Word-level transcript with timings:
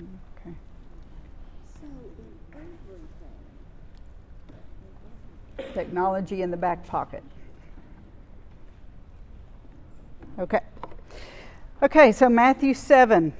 Okay. 0.00 0.54
so 1.80 1.86
Technology 5.72 6.42
in 6.42 6.50
the 6.50 6.56
back 6.56 6.86
pocket. 6.86 7.22
Okay. 10.38 10.60
Okay, 11.82 12.12
so 12.12 12.28
Matthew 12.28 12.74
7, 12.74 13.32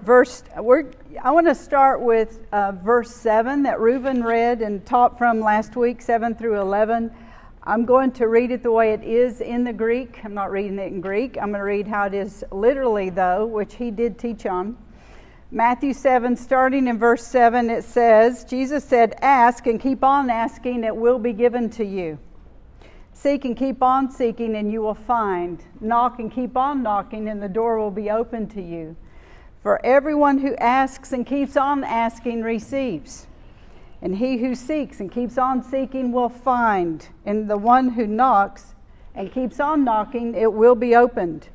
verse, 0.00 0.42
we're, 0.58 0.90
I 1.22 1.30
want 1.30 1.46
to 1.46 1.54
start 1.54 2.00
with 2.00 2.40
uh, 2.50 2.72
verse 2.72 3.14
7 3.14 3.62
that 3.64 3.78
Reuben 3.78 4.24
read 4.24 4.62
and 4.62 4.84
taught 4.84 5.16
from 5.18 5.38
last 5.38 5.76
week, 5.76 6.02
7 6.02 6.34
through 6.34 6.60
11. 6.60 7.12
I'm 7.64 7.84
going 7.84 8.10
to 8.12 8.26
read 8.26 8.50
it 8.50 8.64
the 8.64 8.72
way 8.72 8.92
it 8.92 9.04
is 9.04 9.40
in 9.40 9.62
the 9.62 9.72
Greek. 9.72 10.24
I'm 10.24 10.34
not 10.34 10.50
reading 10.50 10.78
it 10.80 10.92
in 10.92 11.00
Greek. 11.00 11.36
I'm 11.36 11.50
going 11.50 11.60
to 11.60 11.64
read 11.64 11.86
how 11.86 12.06
it 12.06 12.14
is 12.14 12.42
literally, 12.50 13.10
though, 13.10 13.46
which 13.46 13.74
he 13.74 13.92
did 13.92 14.18
teach 14.18 14.44
on. 14.46 14.76
Matthew 15.54 15.92
7, 15.92 16.34
starting 16.34 16.88
in 16.88 16.98
verse 16.98 17.26
7, 17.26 17.68
it 17.68 17.84
says, 17.84 18.42
Jesus 18.42 18.82
said, 18.82 19.14
Ask 19.20 19.66
and 19.66 19.78
keep 19.78 20.02
on 20.02 20.30
asking, 20.30 20.82
it 20.82 20.96
will 20.96 21.18
be 21.18 21.34
given 21.34 21.68
to 21.72 21.84
you. 21.84 22.18
Seek 23.12 23.44
and 23.44 23.54
keep 23.54 23.82
on 23.82 24.10
seeking, 24.10 24.56
and 24.56 24.72
you 24.72 24.80
will 24.80 24.94
find. 24.94 25.62
Knock 25.78 26.18
and 26.18 26.32
keep 26.32 26.56
on 26.56 26.82
knocking, 26.82 27.28
and 27.28 27.42
the 27.42 27.50
door 27.50 27.78
will 27.78 27.90
be 27.90 28.08
open 28.10 28.48
to 28.48 28.62
you. 28.62 28.96
For 29.62 29.84
everyone 29.84 30.38
who 30.38 30.56
asks 30.56 31.12
and 31.12 31.26
keeps 31.26 31.54
on 31.54 31.84
asking 31.84 32.40
receives. 32.40 33.26
And 34.00 34.16
he 34.16 34.38
who 34.38 34.54
seeks 34.54 35.00
and 35.00 35.12
keeps 35.12 35.36
on 35.36 35.62
seeking 35.62 36.12
will 36.12 36.30
find. 36.30 37.06
And 37.26 37.50
the 37.50 37.58
one 37.58 37.90
who 37.90 38.06
knocks 38.06 38.74
and 39.14 39.30
keeps 39.30 39.60
on 39.60 39.84
knocking, 39.84 40.34
it 40.34 40.54
will 40.54 40.74
be 40.74 40.96
opened. 40.96 41.48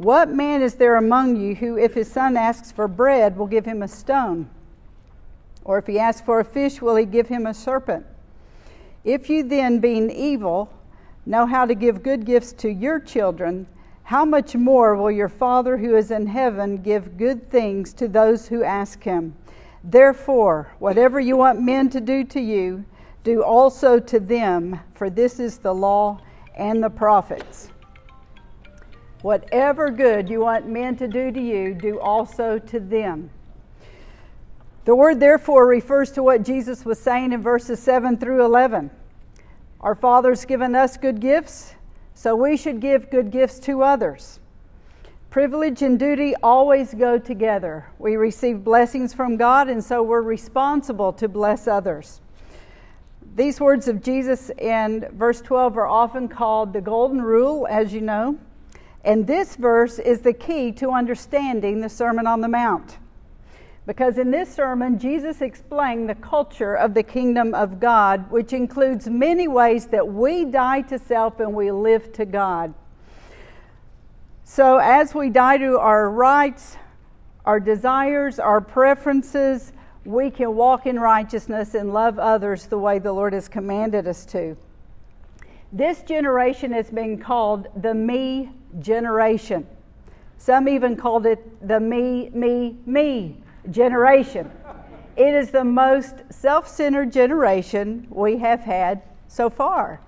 What 0.00 0.30
man 0.30 0.62
is 0.62 0.76
there 0.76 0.96
among 0.96 1.36
you 1.36 1.54
who, 1.54 1.76
if 1.76 1.92
his 1.92 2.10
son 2.10 2.34
asks 2.34 2.72
for 2.72 2.88
bread, 2.88 3.36
will 3.36 3.46
give 3.46 3.66
him 3.66 3.82
a 3.82 3.86
stone? 3.86 4.48
Or 5.62 5.76
if 5.76 5.86
he 5.86 5.98
asks 5.98 6.22
for 6.22 6.40
a 6.40 6.44
fish, 6.44 6.80
will 6.80 6.96
he 6.96 7.04
give 7.04 7.28
him 7.28 7.46
a 7.46 7.52
serpent? 7.52 8.06
If 9.04 9.28
you 9.28 9.42
then, 9.42 9.78
being 9.78 10.10
evil, 10.10 10.72
know 11.26 11.44
how 11.44 11.66
to 11.66 11.74
give 11.74 12.02
good 12.02 12.24
gifts 12.24 12.54
to 12.54 12.70
your 12.70 12.98
children, 12.98 13.66
how 14.04 14.24
much 14.24 14.56
more 14.56 14.96
will 14.96 15.10
your 15.10 15.28
Father 15.28 15.76
who 15.76 15.94
is 15.94 16.10
in 16.10 16.28
heaven 16.28 16.78
give 16.78 17.18
good 17.18 17.50
things 17.50 17.92
to 17.92 18.08
those 18.08 18.48
who 18.48 18.64
ask 18.64 19.02
him? 19.02 19.34
Therefore, 19.84 20.72
whatever 20.78 21.20
you 21.20 21.36
want 21.36 21.60
men 21.60 21.90
to 21.90 22.00
do 22.00 22.24
to 22.24 22.40
you, 22.40 22.86
do 23.22 23.42
also 23.42 24.00
to 24.00 24.18
them, 24.18 24.80
for 24.94 25.10
this 25.10 25.38
is 25.38 25.58
the 25.58 25.74
law 25.74 26.22
and 26.56 26.82
the 26.82 26.88
prophets. 26.88 27.68
Whatever 29.22 29.90
good 29.90 30.30
you 30.30 30.40
want 30.40 30.66
men 30.66 30.96
to 30.96 31.06
do 31.06 31.30
to 31.30 31.40
you, 31.40 31.74
do 31.74 32.00
also 32.00 32.58
to 32.58 32.80
them. 32.80 33.30
The 34.86 34.96
word 34.96 35.20
therefore 35.20 35.66
refers 35.66 36.10
to 36.12 36.22
what 36.22 36.42
Jesus 36.42 36.86
was 36.86 36.98
saying 36.98 37.32
in 37.32 37.42
verses 37.42 37.80
7 37.82 38.16
through 38.16 38.44
11. 38.44 38.90
Our 39.80 39.94
Father's 39.94 40.46
given 40.46 40.74
us 40.74 40.96
good 40.96 41.20
gifts, 41.20 41.74
so 42.14 42.34
we 42.34 42.56
should 42.56 42.80
give 42.80 43.10
good 43.10 43.30
gifts 43.30 43.58
to 43.60 43.82
others. 43.82 44.40
Privilege 45.28 45.82
and 45.82 45.98
duty 45.98 46.34
always 46.42 46.94
go 46.94 47.18
together. 47.18 47.86
We 47.98 48.16
receive 48.16 48.64
blessings 48.64 49.12
from 49.12 49.36
God, 49.36 49.68
and 49.68 49.84
so 49.84 50.02
we're 50.02 50.22
responsible 50.22 51.12
to 51.14 51.28
bless 51.28 51.68
others. 51.68 52.20
These 53.36 53.60
words 53.60 53.86
of 53.86 54.02
Jesus 54.02 54.50
in 54.58 55.06
verse 55.12 55.40
12 55.40 55.76
are 55.76 55.86
often 55.86 56.26
called 56.26 56.72
the 56.72 56.80
Golden 56.80 57.22
Rule, 57.22 57.66
as 57.70 57.92
you 57.92 58.00
know. 58.00 58.38
And 59.04 59.26
this 59.26 59.56
verse 59.56 59.98
is 59.98 60.20
the 60.20 60.32
key 60.32 60.72
to 60.72 60.90
understanding 60.90 61.80
the 61.80 61.88
Sermon 61.88 62.26
on 62.26 62.40
the 62.40 62.48
Mount. 62.48 62.98
Because 63.86 64.18
in 64.18 64.30
this 64.30 64.54
sermon, 64.54 64.98
Jesus 64.98 65.40
explained 65.40 66.08
the 66.08 66.14
culture 66.14 66.74
of 66.74 66.94
the 66.94 67.02
kingdom 67.02 67.54
of 67.54 67.80
God, 67.80 68.30
which 68.30 68.52
includes 68.52 69.08
many 69.08 69.48
ways 69.48 69.86
that 69.86 70.06
we 70.06 70.44
die 70.44 70.82
to 70.82 70.98
self 70.98 71.40
and 71.40 71.54
we 71.54 71.72
live 71.72 72.12
to 72.12 72.26
God. 72.26 72.74
So, 74.44 74.78
as 74.78 75.14
we 75.14 75.30
die 75.30 75.58
to 75.58 75.78
our 75.78 76.10
rights, 76.10 76.76
our 77.44 77.58
desires, 77.58 78.38
our 78.38 78.60
preferences, 78.60 79.72
we 80.04 80.30
can 80.30 80.54
walk 80.54 80.86
in 80.86 80.98
righteousness 80.98 81.74
and 81.74 81.92
love 81.92 82.18
others 82.18 82.66
the 82.66 82.78
way 82.78 82.98
the 82.98 83.12
Lord 83.12 83.32
has 83.32 83.48
commanded 83.48 84.06
us 84.06 84.24
to. 84.26 84.56
This 85.72 86.02
generation 86.02 86.72
has 86.72 86.90
been 86.90 87.18
called 87.18 87.68
the 87.80 87.94
me 87.94 88.50
generation. 88.80 89.66
Some 90.36 90.68
even 90.68 90.96
called 90.96 91.26
it 91.26 91.66
the 91.66 91.78
me, 91.78 92.30
me, 92.30 92.76
me 92.86 93.36
generation. 93.70 94.50
It 95.16 95.34
is 95.34 95.50
the 95.50 95.64
most 95.64 96.22
self 96.30 96.66
centered 96.66 97.12
generation 97.12 98.06
we 98.10 98.38
have 98.38 98.60
had 98.60 99.02
so 99.28 99.48
far. 99.48 100.00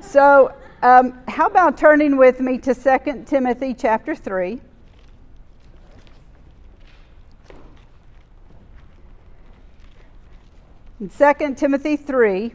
So, 0.00 0.52
um, 0.82 1.18
how 1.28 1.46
about 1.46 1.78
turning 1.78 2.16
with 2.16 2.40
me 2.40 2.58
to 2.58 2.74
2 2.74 3.24
Timothy 3.26 3.74
chapter 3.74 4.14
3? 4.14 4.60
In 11.00 11.08
2 11.08 11.54
Timothy 11.54 11.96
3, 11.96 12.52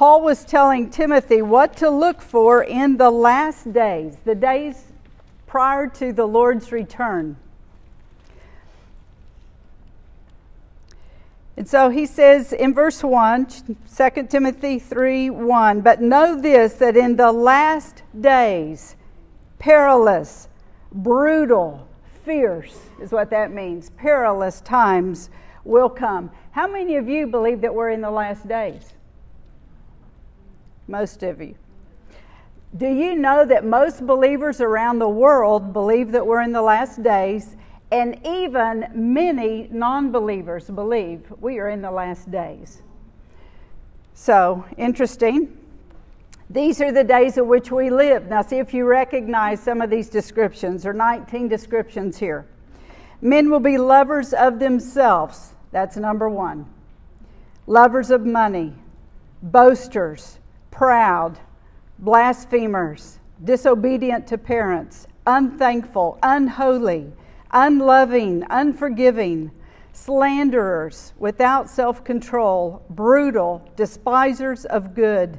Paul 0.00 0.22
was 0.22 0.46
telling 0.46 0.88
Timothy 0.88 1.42
what 1.42 1.76
to 1.76 1.90
look 1.90 2.22
for 2.22 2.64
in 2.64 2.96
the 2.96 3.10
last 3.10 3.70
days, 3.70 4.16
the 4.24 4.34
days 4.34 4.82
prior 5.46 5.88
to 5.88 6.10
the 6.10 6.24
Lord's 6.24 6.72
return. 6.72 7.36
And 11.54 11.68
so 11.68 11.90
he 11.90 12.06
says 12.06 12.54
in 12.54 12.72
verse 12.72 13.04
1, 13.04 13.46
2 13.94 14.26
Timothy 14.30 14.78
3 14.78 15.28
1, 15.28 15.82
but 15.82 16.00
know 16.00 16.40
this 16.40 16.72
that 16.76 16.96
in 16.96 17.16
the 17.16 17.30
last 17.30 18.02
days, 18.18 18.96
perilous, 19.58 20.48
brutal, 20.90 21.86
fierce 22.24 22.78
is 23.02 23.12
what 23.12 23.28
that 23.28 23.52
means. 23.52 23.90
Perilous 23.98 24.62
times 24.62 25.28
will 25.62 25.90
come. 25.90 26.30
How 26.52 26.66
many 26.66 26.96
of 26.96 27.06
you 27.06 27.26
believe 27.26 27.60
that 27.60 27.74
we're 27.74 27.90
in 27.90 28.00
the 28.00 28.10
last 28.10 28.48
days? 28.48 28.94
Most 30.90 31.22
of 31.22 31.40
you. 31.40 31.54
Do 32.76 32.88
you 32.88 33.14
know 33.14 33.44
that 33.44 33.64
most 33.64 34.04
believers 34.04 34.60
around 34.60 34.98
the 34.98 35.08
world 35.08 35.72
believe 35.72 36.10
that 36.12 36.26
we're 36.26 36.42
in 36.42 36.52
the 36.52 36.62
last 36.62 37.02
days? 37.02 37.56
And 37.92 38.20
even 38.26 38.88
many 38.92 39.68
non 39.70 40.10
believers 40.10 40.68
believe 40.68 41.32
we 41.40 41.60
are 41.60 41.68
in 41.68 41.80
the 41.80 41.90
last 41.92 42.30
days. 42.30 42.82
So, 44.14 44.64
interesting. 44.76 45.56
These 46.48 46.80
are 46.80 46.90
the 46.90 47.04
days 47.04 47.38
in 47.38 47.46
which 47.46 47.70
we 47.70 47.90
live. 47.90 48.26
Now, 48.26 48.42
see 48.42 48.56
if 48.56 48.74
you 48.74 48.84
recognize 48.84 49.60
some 49.60 49.80
of 49.80 49.90
these 49.90 50.08
descriptions. 50.08 50.82
There 50.82 50.90
are 50.90 50.94
19 50.94 51.46
descriptions 51.46 52.18
here. 52.18 52.46
Men 53.20 53.48
will 53.48 53.60
be 53.60 53.78
lovers 53.78 54.32
of 54.32 54.58
themselves. 54.58 55.54
That's 55.70 55.96
number 55.96 56.28
one. 56.28 56.66
Lovers 57.68 58.10
of 58.10 58.26
money, 58.26 58.74
boasters, 59.42 60.39
proud, 60.70 61.38
blasphemers, 61.98 63.18
disobedient 63.42 64.26
to 64.26 64.38
parents, 64.38 65.06
unthankful, 65.26 66.18
unholy 66.22 67.12
unloving, 67.52 68.44
unforgiving, 68.50 69.50
slanderers, 69.92 71.12
without 71.18 71.68
self 71.68 72.04
control, 72.04 72.82
brutal, 72.90 73.68
despisers 73.76 74.64
of 74.64 74.94
good, 74.94 75.38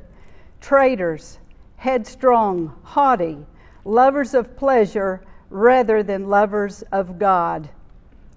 traitors, 0.59 1.39
headstrong, 1.77 2.75
haughty, 2.83 3.45
lovers 3.85 4.33
of 4.33 4.55
pleasure 4.57 5.21
rather 5.49 6.03
than 6.03 6.29
lovers 6.29 6.81
of 6.91 7.17
God, 7.17 7.69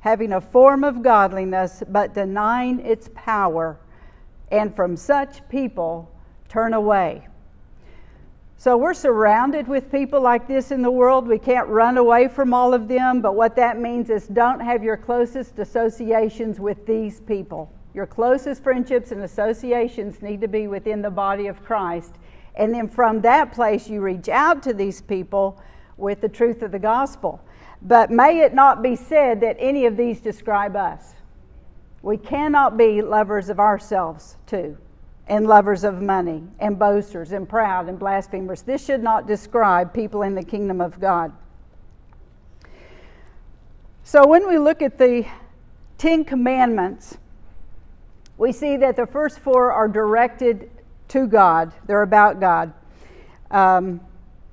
having 0.01 0.33
a 0.33 0.41
form 0.41 0.85
of 0.85 1.03
godliness 1.03 1.83
but 1.89 2.15
denying 2.15 2.81
its 2.81 3.11
power, 3.15 3.79
and 4.51 4.75
from 4.75 4.97
such 4.97 5.47
people 5.49 6.11
turn 6.55 6.73
away. 6.73 7.27
So 8.57 8.77
we're 8.77 8.95
surrounded 8.95 9.67
with 9.67 9.91
people 9.91 10.21
like 10.21 10.47
this 10.47 10.71
in 10.71 10.83
the 10.83 10.91
world. 10.91 11.27
We 11.27 11.39
can't 11.39 11.67
run 11.67 11.99
away 11.99 12.29
from 12.29 12.55
all 12.55 12.73
of 12.73 12.87
them, 12.87 13.21
but 13.21 13.35
what 13.35 13.57
that 13.57 13.81
means 13.81 14.09
is 14.09 14.29
don't 14.29 14.61
have 14.61 14.85
your 14.85 14.97
closest 14.97 15.59
associations 15.59 16.61
with 16.61 16.87
these 16.87 17.21
people. 17.21 17.73
Your 17.93 18.07
closest 18.07 18.63
friendships 18.63 19.11
and 19.11 19.23
associations 19.23 20.23
need 20.23 20.41
to 20.43 20.49
be 20.49 20.69
within 20.69 21.03
the 21.03 21.11
body 21.11 21.49
of 21.49 21.65
Christ. 21.65 22.15
And 22.55 22.73
then 22.73 22.89
from 22.89 23.21
that 23.23 23.53
place, 23.53 23.89
you 23.89 24.01
reach 24.01 24.29
out 24.29 24.63
to 24.63 24.73
these 24.73 25.03
people 25.03 25.61
with 25.97 26.21
the 26.21 26.29
truth 26.29 26.63
of 26.63 26.71
the 26.71 26.79
gospel. 26.79 27.41
But 27.83 28.13
may 28.13 28.43
it 28.43 28.55
not 28.55 28.81
be 28.81 28.95
said 28.95 29.41
that 29.41 29.57
any 29.59 29.87
of 29.87 29.97
these 29.97 30.21
describe 30.21 30.77
us. 30.77 31.15
We 32.01 32.17
cannot 32.17 32.77
be 32.77 33.03
lovers 33.03 33.49
of 33.49 33.59
ourselves, 33.59 34.37
too 34.47 34.79
and 35.27 35.47
lovers 35.47 35.85
of 35.85 36.03
money, 36.03 36.43
and 36.59 36.79
boasters, 36.79 37.33
and 37.33 37.49
proud, 37.49 37.89
and 37.89 37.99
blasphemers. 37.99 38.63
This 38.63 38.85
should 38.85 39.03
not 39.03 39.27
describe 39.27 39.95
people 39.95 40.23
in 40.23 40.35
the 40.35 40.43
kingdom 40.43 40.81
of 40.81 41.01
God. 41.01 41.33
So 44.03 44.27
when 44.27 44.47
we 44.47 44.59
look 44.59 44.83
at 44.83 44.99
the 44.99 45.27
Ten 45.97 46.25
Commandments, 46.25 47.17
we 48.37 48.53
see 48.53 48.77
that 48.77 48.97
the 48.97 49.07
first 49.07 49.39
four 49.39 49.73
are 49.73 49.89
directed 49.89 50.71
to 51.09 51.27
God, 51.27 51.73
they're 51.87 52.03
about 52.03 52.41
God. 52.41 52.73
Um, 53.51 54.01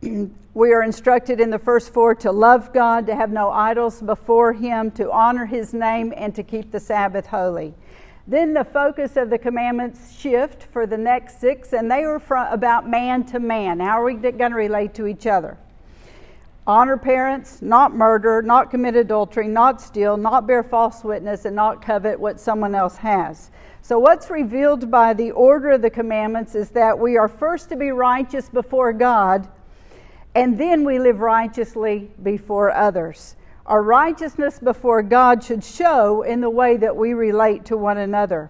we 0.54 0.72
are 0.74 0.84
instructed 0.84 1.42
in 1.42 1.50
the 1.50 1.60
first 1.60 1.94
four 1.94 2.16
to 2.16 2.32
love 2.32 2.72
God, 2.74 3.08
to 3.08 3.16
have 3.16 3.32
no 3.32 3.50
idols 3.50 4.02
before 4.02 4.54
Him, 4.54 4.92
to 4.92 5.12
honor 5.12 5.46
His 5.46 5.74
name, 5.74 6.14
and 6.16 6.34
to 6.36 6.44
keep 6.44 6.72
the 6.72 6.80
Sabbath 6.80 7.28
holy. 7.28 7.74
Then 8.28 8.54
the 8.54 8.64
focus 8.64 9.18
of 9.18 9.30
the 9.30 9.38
commandments 9.38 10.16
shift 10.16 10.64
for 10.64 10.86
the 10.86 10.98
next 10.98 11.40
six, 11.40 11.74
and 11.74 11.90
they 11.90 12.04
are 12.04 12.20
from, 12.20 12.52
about 12.54 12.88
man 12.88 13.24
to 13.26 13.40
man. 13.40 13.80
How 13.80 14.02
are 14.02 14.06
we 14.06 14.14
going 14.14 14.52
to 14.52 14.58
relate 14.58 14.94
to 14.96 15.08
each 15.08 15.26
other? 15.26 15.58
Honor 16.68 16.98
parents, 16.98 17.62
not 17.62 17.96
murder, 17.96 18.44
not 18.44 18.70
commit 18.70 18.96
adultery, 18.96 19.48
not 19.48 19.82
steal, 19.82 20.16
not 20.16 20.46
bear 20.46 20.62
false 20.62 21.04
witness, 21.04 21.46
and 21.46 21.56
not 21.56 21.82
covet 21.82 22.20
what 22.20 22.40
someone 22.40 22.76
else 22.76 22.98
has. 22.98 23.50
So, 23.82 23.98
what's 23.98 24.30
revealed 24.30 24.92
by 24.92 25.16
the 25.16 25.32
order 25.32 25.72
of 25.72 25.82
the 25.82 25.90
commandments 25.90 26.54
is 26.54 26.70
that 26.70 27.00
we 27.00 27.18
are 27.18 27.28
first 27.28 27.70
to 27.70 27.76
be 27.76 27.90
righteous 27.90 28.48
before 28.48 28.94
God, 28.94 29.48
and 30.36 30.60
then 30.60 30.86
we 30.86 31.00
live 31.00 31.20
righteously 31.20 32.12
before 32.22 32.70
others. 32.70 33.36
Our 33.72 33.82
righteousness 33.82 34.60
before 34.60 35.02
God 35.02 35.46
should 35.46 35.64
show 35.64 36.24
in 36.24 36.42
the 36.42 36.50
way 36.50 36.76
that 36.76 36.98
we 36.98 37.14
relate 37.14 37.64
to 37.68 37.78
one 37.78 37.98
another. 37.98 38.50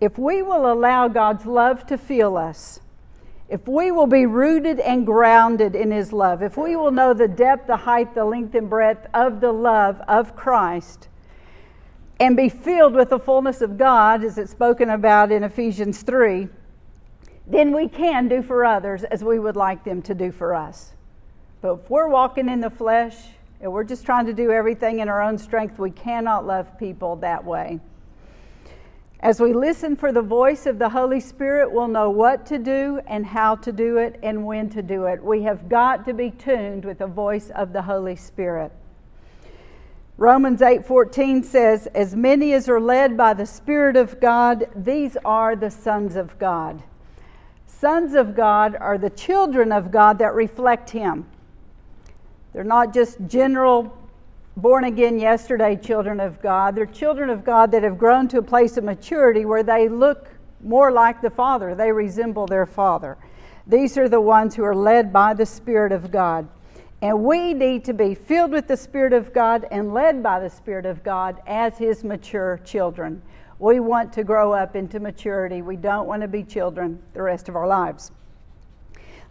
If 0.00 0.16
we 0.16 0.40
will 0.40 0.72
allow 0.72 1.08
God's 1.08 1.44
love 1.44 1.86
to 1.88 1.98
fill 1.98 2.38
us, 2.38 2.80
if 3.50 3.68
we 3.68 3.90
will 3.92 4.06
be 4.06 4.24
rooted 4.24 4.80
and 4.80 5.04
grounded 5.04 5.76
in 5.76 5.90
His 5.90 6.10
love, 6.10 6.42
if 6.42 6.56
we 6.56 6.74
will 6.74 6.90
know 6.90 7.12
the 7.12 7.28
depth, 7.28 7.66
the 7.66 7.76
height, 7.76 8.14
the 8.14 8.24
length, 8.24 8.54
and 8.54 8.70
breadth 8.70 9.06
of 9.12 9.42
the 9.42 9.52
love 9.52 10.00
of 10.08 10.34
Christ, 10.34 11.08
and 12.18 12.34
be 12.34 12.48
filled 12.48 12.94
with 12.94 13.10
the 13.10 13.18
fullness 13.18 13.60
of 13.60 13.76
God, 13.76 14.24
as 14.24 14.38
it's 14.38 14.52
spoken 14.52 14.88
about 14.88 15.30
in 15.30 15.44
Ephesians 15.44 16.00
3, 16.00 16.48
then 17.46 17.74
we 17.74 17.88
can 17.88 18.26
do 18.26 18.40
for 18.42 18.64
others 18.64 19.04
as 19.04 19.22
we 19.22 19.38
would 19.38 19.56
like 19.56 19.84
them 19.84 20.00
to 20.00 20.14
do 20.14 20.32
for 20.32 20.54
us. 20.54 20.94
But 21.60 21.74
if 21.74 21.90
we're 21.90 22.08
walking 22.08 22.48
in 22.48 22.62
the 22.62 22.70
flesh, 22.70 23.16
we're 23.60 23.84
just 23.84 24.06
trying 24.06 24.26
to 24.26 24.32
do 24.32 24.50
everything 24.50 25.00
in 25.00 25.08
our 25.08 25.20
own 25.20 25.36
strength. 25.36 25.78
We 25.78 25.90
cannot 25.90 26.46
love 26.46 26.78
people 26.78 27.16
that 27.16 27.44
way. 27.44 27.80
As 29.22 29.38
we 29.38 29.52
listen 29.52 29.96
for 29.96 30.12
the 30.12 30.22
voice 30.22 30.64
of 30.64 30.78
the 30.78 30.88
Holy 30.88 31.20
Spirit, 31.20 31.70
we'll 31.70 31.88
know 31.88 32.08
what 32.08 32.46
to 32.46 32.58
do 32.58 33.00
and 33.06 33.26
how 33.26 33.56
to 33.56 33.70
do 33.70 33.98
it 33.98 34.18
and 34.22 34.46
when 34.46 34.70
to 34.70 34.80
do 34.80 35.04
it. 35.04 35.22
We 35.22 35.42
have 35.42 35.68
got 35.68 36.06
to 36.06 36.14
be 36.14 36.30
tuned 36.30 36.86
with 36.86 36.98
the 36.98 37.06
voice 37.06 37.50
of 37.50 37.74
the 37.74 37.82
Holy 37.82 38.16
Spirit. 38.16 38.72
Romans 40.16 40.62
8:14 40.62 41.42
says, 41.42 41.86
"As 41.88 42.16
many 42.16 42.54
as 42.54 42.66
are 42.66 42.80
led 42.80 43.16
by 43.16 43.34
the 43.34 43.44
Spirit 43.44 43.96
of 43.96 44.20
God, 44.20 44.66
these 44.74 45.18
are 45.22 45.54
the 45.54 45.70
sons 45.70 46.16
of 46.16 46.38
God." 46.38 46.82
Sons 47.66 48.14
of 48.14 48.34
God 48.34 48.76
are 48.78 48.98
the 48.98 49.10
children 49.10 49.70
of 49.70 49.90
God 49.90 50.18
that 50.18 50.34
reflect 50.34 50.90
him. 50.90 51.26
They're 52.52 52.64
not 52.64 52.92
just 52.92 53.18
general 53.26 53.96
born 54.56 54.84
again 54.84 55.18
yesterday 55.18 55.76
children 55.76 56.20
of 56.20 56.42
God. 56.42 56.74
They're 56.74 56.86
children 56.86 57.30
of 57.30 57.44
God 57.44 57.70
that 57.72 57.82
have 57.82 57.98
grown 57.98 58.28
to 58.28 58.38
a 58.38 58.42
place 58.42 58.76
of 58.76 58.84
maturity 58.84 59.44
where 59.44 59.62
they 59.62 59.88
look 59.88 60.28
more 60.62 60.92
like 60.92 61.22
the 61.22 61.30
Father, 61.30 61.74
they 61.74 61.90
resemble 61.90 62.46
their 62.46 62.66
Father. 62.66 63.16
These 63.66 63.96
are 63.96 64.08
the 64.08 64.20
ones 64.20 64.54
who 64.54 64.64
are 64.64 64.74
led 64.74 65.12
by 65.12 65.34
the 65.34 65.46
Spirit 65.46 65.92
of 65.92 66.10
God. 66.10 66.48
And 67.02 67.24
we 67.24 67.54
need 67.54 67.84
to 67.86 67.94
be 67.94 68.14
filled 68.14 68.50
with 68.50 68.68
the 68.68 68.76
Spirit 68.76 69.14
of 69.14 69.32
God 69.32 69.66
and 69.70 69.94
led 69.94 70.22
by 70.22 70.40
the 70.40 70.50
Spirit 70.50 70.84
of 70.84 71.02
God 71.02 71.40
as 71.46 71.78
His 71.78 72.04
mature 72.04 72.60
children. 72.64 73.22
We 73.58 73.80
want 73.80 74.12
to 74.14 74.24
grow 74.24 74.52
up 74.52 74.76
into 74.76 75.00
maturity. 75.00 75.62
We 75.62 75.76
don't 75.76 76.06
want 76.06 76.22
to 76.22 76.28
be 76.28 76.42
children 76.42 77.00
the 77.14 77.22
rest 77.22 77.48
of 77.48 77.56
our 77.56 77.66
lives. 77.66 78.10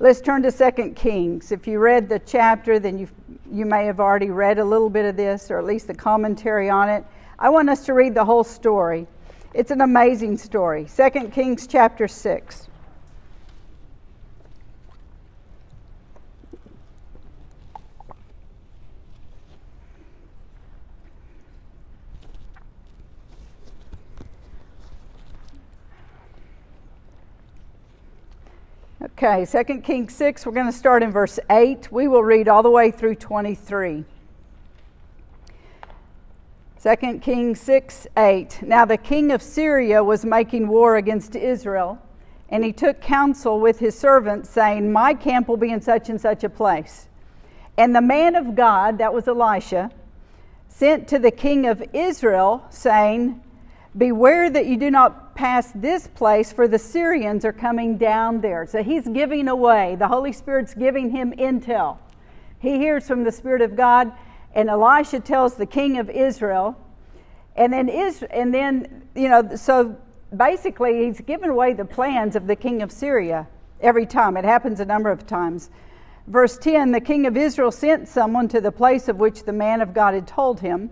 Let's 0.02 0.22
turn 0.22 0.44
to 0.44 0.52
2 0.52 0.94
Kings. 0.94 1.52
If 1.52 1.68
you 1.68 1.78
read 1.80 2.08
the 2.08 2.20
chapter, 2.20 2.80
then 2.80 2.98
you 2.98 3.10
you 3.52 3.66
may 3.66 3.86
have 3.86 4.00
already 4.00 4.30
read 4.30 4.58
a 4.58 4.64
little 4.64 4.90
bit 4.90 5.04
of 5.04 5.18
this, 5.18 5.52
or 5.52 5.58
at 5.60 5.66
least 5.66 5.88
the 5.88 5.94
commentary 5.94 6.70
on 6.70 6.88
it. 6.88 7.04
I 7.38 7.50
want 7.50 7.70
us 7.70 7.86
to 7.88 7.94
read 7.94 8.14
the 8.14 8.24
whole 8.24 8.46
story. 8.46 9.08
It's 9.54 9.72
an 9.72 9.82
amazing 9.82 10.38
story. 10.38 10.86
2 10.86 11.10
Kings 11.32 11.68
chapter 11.68 12.08
6. 12.08 12.69
Okay, 29.22 29.46
2 29.46 29.82
Kings 29.82 30.16
6, 30.16 30.46
we're 30.46 30.54
going 30.54 30.66
to 30.66 30.72
start 30.72 31.04
in 31.04 31.12
verse 31.12 31.40
8. 31.50 31.92
We 31.92 32.08
will 32.08 32.24
read 32.24 32.48
all 32.48 32.64
the 32.64 32.70
way 32.70 32.90
through 32.90 33.16
23. 33.16 34.06
2 36.82 37.20
Kings 37.20 37.60
6 37.60 38.08
8. 38.16 38.62
Now 38.62 38.86
the 38.86 38.96
king 38.96 39.34
of 39.34 39.42
Syria 39.42 40.02
was 40.06 40.24
making 40.24 40.70
war 40.70 40.96
against 40.96 41.36
Israel, 41.36 42.02
and 42.48 42.64
he 42.64 42.72
took 42.72 43.02
counsel 43.02 43.60
with 43.60 43.80
his 43.80 44.00
servants, 44.00 44.50
saying, 44.50 44.90
My 44.90 45.14
camp 45.14 45.50
will 45.50 45.58
be 45.58 45.72
in 45.72 45.82
such 45.82 46.08
and 46.08 46.22
such 46.22 46.46
a 46.46 46.50
place. 46.50 47.10
And 47.78 47.94
the 47.94 48.02
man 48.02 48.38
of 48.38 48.56
God, 48.56 49.00
that 49.00 49.14
was 49.14 49.28
Elisha, 49.28 49.92
sent 50.70 51.10
to 51.10 51.20
the 51.20 51.32
king 51.32 51.68
of 51.68 51.84
Israel, 51.92 52.66
saying, 52.70 53.44
Beware 53.98 54.50
that 54.50 54.66
you 54.66 54.78
do 54.78 54.90
not 54.90 55.29
pass 55.40 55.72
this 55.74 56.06
place, 56.06 56.52
for 56.52 56.68
the 56.68 56.78
Syrians 56.78 57.46
are 57.46 57.54
coming 57.54 57.98
down 57.98 58.42
there. 58.42 58.66
So 58.66 58.84
he's 58.84 59.08
giving 59.08 59.48
away. 59.48 59.96
The 59.96 60.10
Holy 60.10 60.34
Spirit's 60.34 60.74
giving 60.74 61.12
him 61.12 61.32
intel. 61.32 61.98
He 62.60 62.78
hears 62.78 63.08
from 63.08 63.24
the 63.24 63.32
Spirit 63.32 63.62
of 63.62 63.78
God, 63.78 64.12
and 64.54 64.70
Elisha 64.70 65.22
tells 65.22 65.56
the 65.56 65.66
king 65.66 65.98
of 65.98 66.10
Israel. 66.10 66.78
And 67.56 67.72
then, 67.72 67.88
is, 67.88 68.22
and 68.24 68.54
then 68.54 69.08
you 69.16 69.30
know, 69.30 69.56
so 69.56 69.98
basically, 70.36 71.06
he's 71.06 71.22
given 71.22 71.50
away 71.50 71.72
the 71.72 71.86
plans 71.86 72.36
of 72.36 72.46
the 72.46 72.58
king 72.58 72.82
of 72.82 72.92
Syria 72.92 73.48
every 73.80 74.06
time. 74.06 74.36
It 74.36 74.44
happens 74.44 74.82
a 74.82 74.86
number 74.86 75.10
of 75.10 75.26
times. 75.26 75.70
Verse 76.28 76.58
10 76.58 76.92
The 76.92 77.00
king 77.00 77.26
of 77.26 77.38
Israel 77.38 77.72
sent 77.72 78.10
someone 78.10 78.50
to 78.50 78.60
the 78.60 78.74
place 78.74 79.08
of 79.08 79.16
which 79.16 79.44
the 79.44 79.54
man 79.54 79.80
of 79.80 79.94
God 79.94 80.14
had 80.14 80.28
told 80.28 80.60
him. 80.60 80.90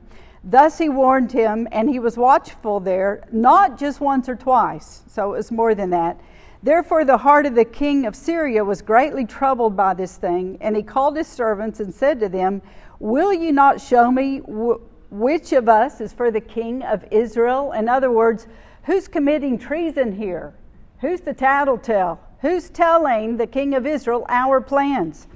Thus 0.49 0.77
he 0.77 0.87
warned 0.87 1.33
him, 1.33 1.67
and 1.73 1.89
he 1.89 1.99
was 1.99 2.15
watchful 2.15 2.79
there, 2.79 3.27
not 3.33 3.77
just 3.77 3.99
once 3.99 4.29
or 4.29 4.35
twice, 4.37 5.03
so 5.05 5.33
it 5.33 5.37
was 5.37 5.51
more 5.51 5.75
than 5.75 5.89
that. 5.89 6.17
Therefore, 6.63 7.03
the 7.03 7.17
heart 7.17 7.45
of 7.45 7.53
the 7.53 7.65
king 7.65 8.05
of 8.05 8.15
Syria 8.15 8.63
was 8.63 8.81
greatly 8.81 9.25
troubled 9.25 9.75
by 9.75 9.93
this 9.93 10.15
thing, 10.15 10.57
and 10.61 10.77
he 10.77 10.83
called 10.83 11.17
his 11.17 11.27
servants 11.27 11.81
and 11.81 11.93
said 11.93 12.21
to 12.21 12.29
them, 12.29 12.61
Will 12.99 13.33
you 13.33 13.51
not 13.51 13.81
show 13.81 14.09
me 14.09 14.37
which 14.37 15.51
of 15.51 15.67
us 15.67 15.99
is 15.99 16.13
for 16.13 16.31
the 16.31 16.39
king 16.39 16.81
of 16.81 17.03
Israel? 17.11 17.73
In 17.73 17.89
other 17.89 18.09
words, 18.09 18.47
who's 18.83 19.09
committing 19.09 19.59
treason 19.59 20.13
here? 20.13 20.53
Who's 21.01 21.19
the 21.19 21.33
tattletale? 21.33 22.21
Who's 22.39 22.69
telling 22.69 23.35
the 23.35 23.47
king 23.47 23.75
of 23.75 23.85
Israel 23.85 24.25
our 24.29 24.61
plans? 24.61 25.27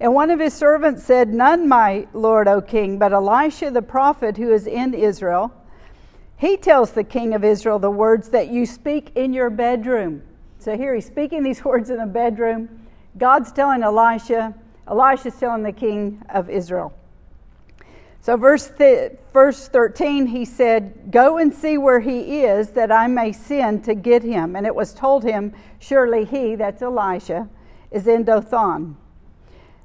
And 0.00 0.14
one 0.14 0.30
of 0.30 0.40
his 0.40 0.54
servants 0.54 1.04
said, 1.04 1.34
None, 1.34 1.68
my 1.68 2.08
lord, 2.14 2.48
O 2.48 2.62
king, 2.62 2.98
but 2.98 3.12
Elisha 3.12 3.70
the 3.70 3.82
prophet 3.82 4.38
who 4.38 4.50
is 4.50 4.66
in 4.66 4.94
Israel. 4.94 5.52
He 6.38 6.56
tells 6.56 6.92
the 6.92 7.04
king 7.04 7.34
of 7.34 7.44
Israel 7.44 7.78
the 7.78 7.90
words 7.90 8.30
that 8.30 8.48
you 8.48 8.64
speak 8.64 9.12
in 9.14 9.34
your 9.34 9.50
bedroom. 9.50 10.22
So 10.58 10.74
here 10.74 10.94
he's 10.94 11.06
speaking 11.06 11.42
these 11.42 11.62
words 11.64 11.90
in 11.90 11.98
the 11.98 12.06
bedroom. 12.06 12.86
God's 13.18 13.52
telling 13.52 13.82
Elisha, 13.82 14.54
Elisha's 14.88 15.36
telling 15.36 15.62
the 15.62 15.72
king 15.72 16.22
of 16.30 16.48
Israel. 16.48 16.94
So, 18.22 18.36
verse, 18.36 18.70
th- 18.76 19.12
verse 19.32 19.68
13, 19.68 20.26
he 20.26 20.44
said, 20.44 21.10
Go 21.10 21.38
and 21.38 21.54
see 21.54 21.78
where 21.78 22.00
he 22.00 22.42
is, 22.42 22.70
that 22.70 22.92
I 22.92 23.06
may 23.06 23.32
send 23.32 23.84
to 23.84 23.94
get 23.94 24.22
him. 24.22 24.56
And 24.56 24.66
it 24.66 24.74
was 24.74 24.92
told 24.92 25.24
him, 25.24 25.54
Surely 25.78 26.26
he, 26.26 26.54
that's 26.54 26.82
Elisha, 26.82 27.48
is 27.90 28.06
in 28.06 28.24
Dothan. 28.24 28.96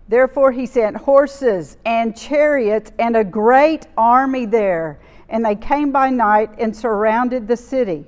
Therefore, 0.08 0.52
he 0.52 0.66
sent 0.66 0.98
horses 0.98 1.78
and 1.86 2.16
chariots 2.16 2.92
and 3.00 3.18
a 3.18 3.24
great 3.24 3.88
army 3.98 4.46
there, 4.46 5.00
and 5.30 5.44
they 5.44 5.56
came 5.56 5.92
by 5.92 6.12
night 6.12 6.52
and 6.60 6.76
surrounded 6.76 7.48
the 7.48 7.58
city. 7.58 8.06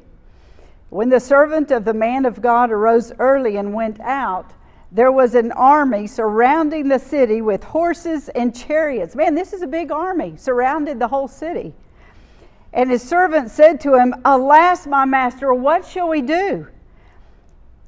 When 0.90 1.10
the 1.10 1.20
servant 1.20 1.72
of 1.72 1.86
the 1.86 1.94
man 1.94 2.26
of 2.26 2.42
God 2.42 2.72
arose 2.72 3.12
early 3.18 3.58
and 3.58 3.74
went 3.74 4.00
out, 4.00 4.54
there 4.92 5.12
was 5.12 5.36
an 5.36 5.52
army 5.52 6.08
surrounding 6.08 6.88
the 6.88 7.00
city 7.00 7.42
with 7.42 7.64
horses 7.64 8.30
and 8.30 8.56
chariots. 8.56 9.16
Man, 9.16 9.36
this 9.36 9.52
is 9.52 9.62
a 9.62 9.68
big 9.68 9.92
army, 9.92 10.36
surrounded 10.38 11.00
the 11.00 11.10
whole 11.10 11.28
city. 11.28 11.74
And 12.72 12.90
his 12.90 13.02
servant 13.02 13.50
said 13.50 13.82
to 13.82 13.96
him, 13.96 14.14
Alas, 14.24 14.86
my 14.86 15.04
master, 15.04 15.54
what 15.54 15.86
shall 15.86 16.08
we 16.08 16.22
do? 16.22 16.68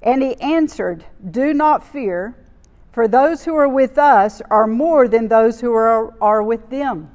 And 0.01 0.21
he 0.21 0.35
answered, 0.41 1.05
Do 1.29 1.53
not 1.53 1.85
fear 1.85 2.35
for 2.91 3.07
those 3.07 3.45
who 3.45 3.55
are 3.55 3.69
with 3.69 3.97
us 3.97 4.41
are 4.49 4.67
more 4.67 5.07
than 5.07 5.27
those 5.27 5.61
who 5.61 5.73
are, 5.73 6.13
are 6.21 6.43
with 6.43 6.69
them. 6.69 7.09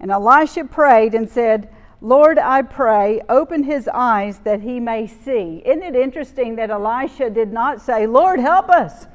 And 0.00 0.10
Elisha 0.10 0.64
prayed 0.64 1.14
and 1.14 1.28
said, 1.28 1.68
Lord, 2.00 2.38
I 2.38 2.62
pray, 2.62 3.22
open 3.28 3.64
his 3.64 3.88
eyes 3.88 4.40
that 4.40 4.60
he 4.60 4.78
may 4.80 5.06
see. 5.06 5.62
Isn't 5.64 5.82
it 5.82 5.96
interesting 5.96 6.56
that 6.56 6.70
Elisha 6.70 7.30
did 7.30 7.52
not 7.52 7.80
say, 7.80 8.06
Lord, 8.06 8.38
help 8.38 8.68
us? 8.68 9.06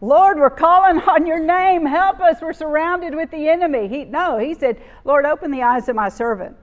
Lord, 0.00 0.38
we're 0.38 0.50
calling 0.50 1.00
on 1.08 1.26
your 1.26 1.38
name. 1.38 1.86
Help 1.86 2.20
us. 2.20 2.42
We're 2.42 2.52
surrounded 2.52 3.14
with 3.14 3.30
the 3.30 3.48
enemy. 3.48 3.88
He, 3.88 4.04
no, 4.04 4.38
he 4.38 4.54
said, 4.54 4.80
Lord, 5.04 5.24
open 5.24 5.50
the 5.50 5.62
eyes 5.62 5.88
of 5.88 5.96
my 5.96 6.08
servant 6.08 6.56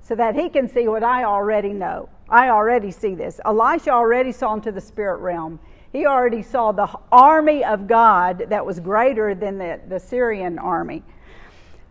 so 0.00 0.14
that 0.14 0.34
he 0.34 0.48
can 0.48 0.68
see 0.68 0.88
what 0.88 1.02
I 1.02 1.24
already 1.24 1.72
know. 1.72 2.08
I 2.28 2.48
already 2.48 2.90
see 2.90 3.14
this. 3.14 3.40
Elisha 3.44 3.90
already 3.90 4.32
saw 4.32 4.54
into 4.54 4.72
the 4.72 4.80
spirit 4.80 5.18
realm. 5.18 5.60
He 5.96 6.04
already 6.04 6.42
saw 6.42 6.72
the 6.72 6.90
army 7.10 7.64
of 7.64 7.86
God 7.86 8.48
that 8.50 8.66
was 8.66 8.80
greater 8.80 9.34
than 9.34 9.56
the, 9.56 9.80
the 9.88 9.98
Syrian 9.98 10.58
army. 10.58 11.02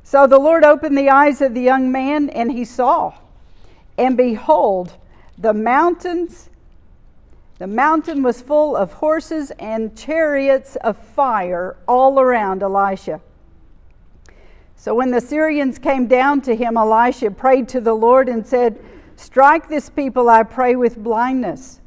So 0.04 0.28
the 0.28 0.38
Lord 0.38 0.64
opened 0.64 0.96
the 0.96 1.10
eyes 1.10 1.42
of 1.42 1.56
the 1.56 1.62
young 1.62 1.92
man, 1.92 2.30
and 2.30 2.52
he 2.52 2.66
saw. 2.66 3.16
And 3.98 4.16
behold, 4.16 4.94
the 5.40 5.56
mountains, 5.56 6.52
the 7.58 7.66
mountain 7.66 8.22
was 8.22 8.44
full 8.44 8.76
of 8.76 8.94
horses 8.94 9.50
and 9.58 9.98
chariots 9.98 10.76
of 10.76 10.98
fire 10.98 11.76
all 11.88 12.20
around 12.20 12.62
Elisha. 12.62 13.22
So 14.76 14.94
when 14.94 15.10
the 15.10 15.20
Syrians 15.20 15.80
came 15.80 16.06
down 16.06 16.42
to 16.42 16.56
him, 16.56 16.78
Elisha 16.78 17.32
prayed 17.32 17.68
to 17.70 17.82
the 17.82 17.96
Lord 17.96 18.30
and 18.30 18.46
said, 18.46 18.80
Strike 19.16 19.68
this 19.68 19.90
people, 19.90 20.30
I 20.30 20.44
pray, 20.44 20.76
with 20.76 21.04
blindness. 21.04 21.80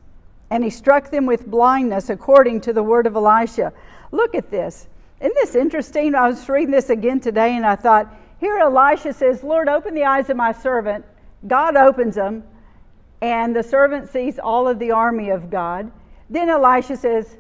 And 0.51 0.65
he 0.65 0.71
struck 0.71 1.11
them 1.11 1.27
with 1.27 1.47
blindness 1.47 2.11
according 2.11 2.63
to 2.63 2.73
the 2.73 2.83
word 2.83 3.07
of 3.07 3.17
Elisha. 3.17 3.73
Look 4.13 4.35
at 4.35 4.51
this. 4.51 4.89
Isn't 5.21 5.35
this 5.35 5.55
interesting? 5.55 6.15
I 6.15 6.29
was 6.29 6.49
reading 6.49 6.71
this 6.71 6.91
again 6.91 7.21
today 7.21 7.57
and 7.57 7.67
I 7.67 7.77
thought, 7.77 8.15
here 8.39 8.59
Elisha 8.59 9.13
says, 9.13 9.43
Lord, 9.43 9.69
open 9.69 9.95
the 9.95 10.05
eyes 10.05 10.31
of 10.31 10.37
my 10.37 10.53
servant. 10.53 11.05
God 11.47 11.77
opens 11.77 12.15
them, 12.15 12.45
and 13.21 13.55
the 13.55 13.63
servant 13.63 14.09
sees 14.11 14.39
all 14.39 14.69
of 14.69 14.79
the 14.79 14.93
army 14.93 15.31
of 15.31 15.51
God. 15.51 15.91
Then 16.31 16.49
Elisha 16.49 16.97
says, 16.97 17.37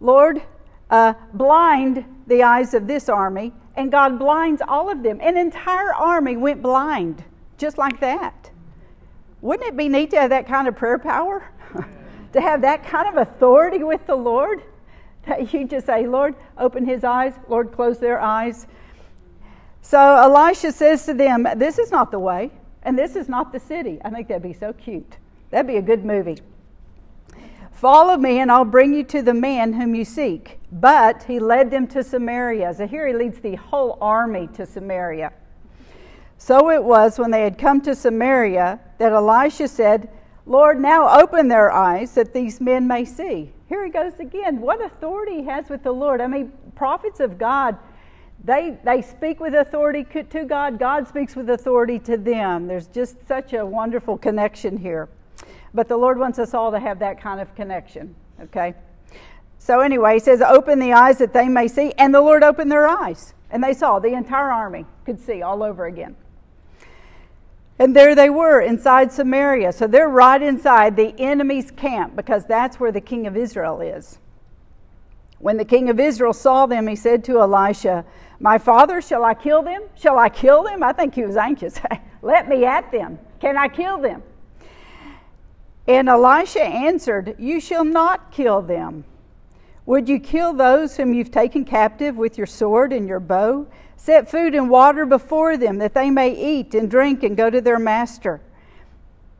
Lord, 0.00 0.42
uh, 0.90 1.14
blind 1.34 2.04
the 2.26 2.42
eyes 2.42 2.72
of 2.72 2.86
this 2.86 3.08
army, 3.08 3.52
and 3.76 3.90
God 3.92 4.18
blinds 4.18 4.62
all 4.66 4.90
of 4.90 5.02
them. 5.02 5.20
An 5.20 5.36
entire 5.36 5.94
army 5.94 6.36
went 6.36 6.62
blind, 6.62 7.24
just 7.58 7.76
like 7.78 8.00
that. 8.00 8.50
Wouldn't 9.40 9.68
it 9.68 9.76
be 9.76 9.88
neat 9.88 10.10
to 10.10 10.20
have 10.20 10.30
that 10.30 10.46
kind 10.46 10.66
of 10.66 10.76
prayer 10.76 10.98
power? 10.98 11.50
to 12.32 12.40
have 12.40 12.62
that 12.62 12.84
kind 12.84 13.08
of 13.08 13.16
authority 13.16 13.84
with 13.84 14.06
the 14.06 14.16
Lord? 14.16 14.62
That 15.26 15.52
you 15.52 15.66
just 15.66 15.86
say, 15.86 16.06
Lord, 16.06 16.34
open 16.56 16.86
his 16.86 17.04
eyes, 17.04 17.34
Lord, 17.48 17.72
close 17.72 17.98
their 17.98 18.20
eyes. 18.20 18.66
So 19.82 19.98
Elisha 19.98 20.72
says 20.72 21.04
to 21.06 21.14
them, 21.14 21.46
This 21.56 21.78
is 21.78 21.90
not 21.90 22.10
the 22.10 22.18
way, 22.18 22.50
and 22.82 22.98
this 22.98 23.16
is 23.16 23.28
not 23.28 23.52
the 23.52 23.60
city. 23.60 24.00
I 24.04 24.10
think 24.10 24.28
that'd 24.28 24.42
be 24.42 24.52
so 24.52 24.72
cute. 24.72 25.16
That'd 25.50 25.66
be 25.66 25.76
a 25.76 25.82
good 25.82 26.04
movie. 26.04 26.38
Follow 27.72 28.16
me, 28.16 28.40
and 28.40 28.50
I'll 28.50 28.64
bring 28.64 28.92
you 28.92 29.04
to 29.04 29.22
the 29.22 29.34
man 29.34 29.72
whom 29.72 29.94
you 29.94 30.04
seek. 30.04 30.58
But 30.72 31.22
he 31.22 31.38
led 31.38 31.70
them 31.70 31.86
to 31.88 32.02
Samaria. 32.02 32.74
So 32.74 32.86
here 32.86 33.06
he 33.06 33.14
leads 33.14 33.38
the 33.40 33.54
whole 33.54 33.96
army 34.00 34.48
to 34.54 34.66
Samaria. 34.66 35.32
So 36.38 36.70
it 36.70 36.82
was 36.82 37.18
when 37.18 37.30
they 37.30 37.42
had 37.42 37.56
come 37.56 37.80
to 37.82 37.94
Samaria 37.94 38.80
that 38.98 39.12
Elisha 39.12 39.68
said, 39.68 40.10
Lord, 40.48 40.80
now 40.80 41.20
open 41.20 41.48
their 41.48 41.70
eyes 41.70 42.14
that 42.14 42.32
these 42.32 42.58
men 42.58 42.86
may 42.86 43.04
see. 43.04 43.52
Here 43.68 43.84
he 43.84 43.90
goes 43.90 44.18
again. 44.18 44.62
What 44.62 44.82
authority 44.82 45.36
he 45.36 45.44
has 45.44 45.68
with 45.68 45.82
the 45.82 45.92
Lord. 45.92 46.22
I 46.22 46.26
mean, 46.26 46.50
prophets 46.74 47.20
of 47.20 47.36
God, 47.36 47.76
they, 48.42 48.78
they 48.82 49.02
speak 49.02 49.40
with 49.40 49.54
authority 49.54 50.04
to 50.04 50.44
God, 50.46 50.78
God 50.78 51.06
speaks 51.06 51.36
with 51.36 51.50
authority 51.50 51.98
to 52.00 52.16
them. 52.16 52.66
There's 52.66 52.86
just 52.86 53.26
such 53.28 53.52
a 53.52 53.64
wonderful 53.66 54.16
connection 54.16 54.78
here. 54.78 55.10
But 55.74 55.86
the 55.86 55.98
Lord 55.98 56.18
wants 56.18 56.38
us 56.38 56.54
all 56.54 56.70
to 56.72 56.80
have 56.80 56.98
that 57.00 57.20
kind 57.20 57.42
of 57.42 57.54
connection, 57.54 58.14
okay? 58.40 58.74
So, 59.58 59.80
anyway, 59.80 60.14
he 60.14 60.20
says, 60.20 60.40
Open 60.40 60.78
the 60.78 60.94
eyes 60.94 61.18
that 61.18 61.34
they 61.34 61.46
may 61.46 61.68
see. 61.68 61.92
And 61.98 62.14
the 62.14 62.22
Lord 62.22 62.42
opened 62.42 62.72
their 62.72 62.88
eyes. 62.88 63.34
And 63.50 63.62
they 63.62 63.74
saw, 63.74 63.98
the 63.98 64.14
entire 64.14 64.50
army 64.50 64.86
could 65.04 65.20
see 65.20 65.42
all 65.42 65.62
over 65.62 65.84
again. 65.84 66.16
And 67.78 67.94
there 67.94 68.14
they 68.14 68.28
were 68.28 68.60
inside 68.60 69.12
Samaria. 69.12 69.72
So 69.72 69.86
they're 69.86 70.08
right 70.08 70.42
inside 70.42 70.96
the 70.96 71.14
enemy's 71.18 71.70
camp 71.70 72.16
because 72.16 72.44
that's 72.44 72.80
where 72.80 72.90
the 72.90 73.00
king 73.00 73.26
of 73.26 73.36
Israel 73.36 73.80
is. 73.80 74.18
When 75.38 75.56
the 75.56 75.64
king 75.64 75.88
of 75.88 76.00
Israel 76.00 76.32
saw 76.32 76.66
them, 76.66 76.88
he 76.88 76.96
said 76.96 77.22
to 77.24 77.40
Elisha, 77.40 78.04
My 78.40 78.58
father, 78.58 79.00
shall 79.00 79.24
I 79.24 79.34
kill 79.34 79.62
them? 79.62 79.82
Shall 79.94 80.18
I 80.18 80.28
kill 80.28 80.64
them? 80.64 80.82
I 80.82 80.92
think 80.92 81.14
he 81.14 81.24
was 81.24 81.36
anxious. 81.36 81.80
Let 82.22 82.48
me 82.48 82.64
at 82.64 82.90
them. 82.90 83.20
Can 83.40 83.56
I 83.56 83.68
kill 83.68 83.98
them? 83.98 84.24
And 85.86 86.08
Elisha 86.08 86.62
answered, 86.62 87.36
You 87.38 87.60
shall 87.60 87.84
not 87.84 88.32
kill 88.32 88.60
them. 88.60 89.04
Would 89.86 90.08
you 90.08 90.18
kill 90.18 90.52
those 90.52 90.96
whom 90.96 91.14
you've 91.14 91.30
taken 91.30 91.64
captive 91.64 92.16
with 92.16 92.36
your 92.36 92.46
sword 92.46 92.92
and 92.92 93.08
your 93.08 93.20
bow? 93.20 93.66
Set 93.98 94.30
food 94.30 94.54
and 94.54 94.70
water 94.70 95.04
before 95.04 95.56
them 95.56 95.78
that 95.78 95.92
they 95.92 96.08
may 96.08 96.30
eat 96.30 96.72
and 96.72 96.88
drink 96.88 97.24
and 97.24 97.36
go 97.36 97.50
to 97.50 97.60
their 97.60 97.80
master. 97.80 98.40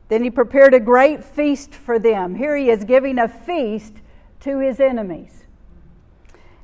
Then 0.08 0.24
he 0.24 0.30
prepared 0.30 0.74
a 0.74 0.80
great 0.80 1.22
feast 1.22 1.72
for 1.72 1.98
them. 1.98 2.34
Here 2.34 2.56
he 2.56 2.68
is 2.68 2.82
giving 2.82 3.18
a 3.18 3.28
feast 3.28 3.94
to 4.40 4.58
his 4.58 4.80
enemies. 4.80 5.44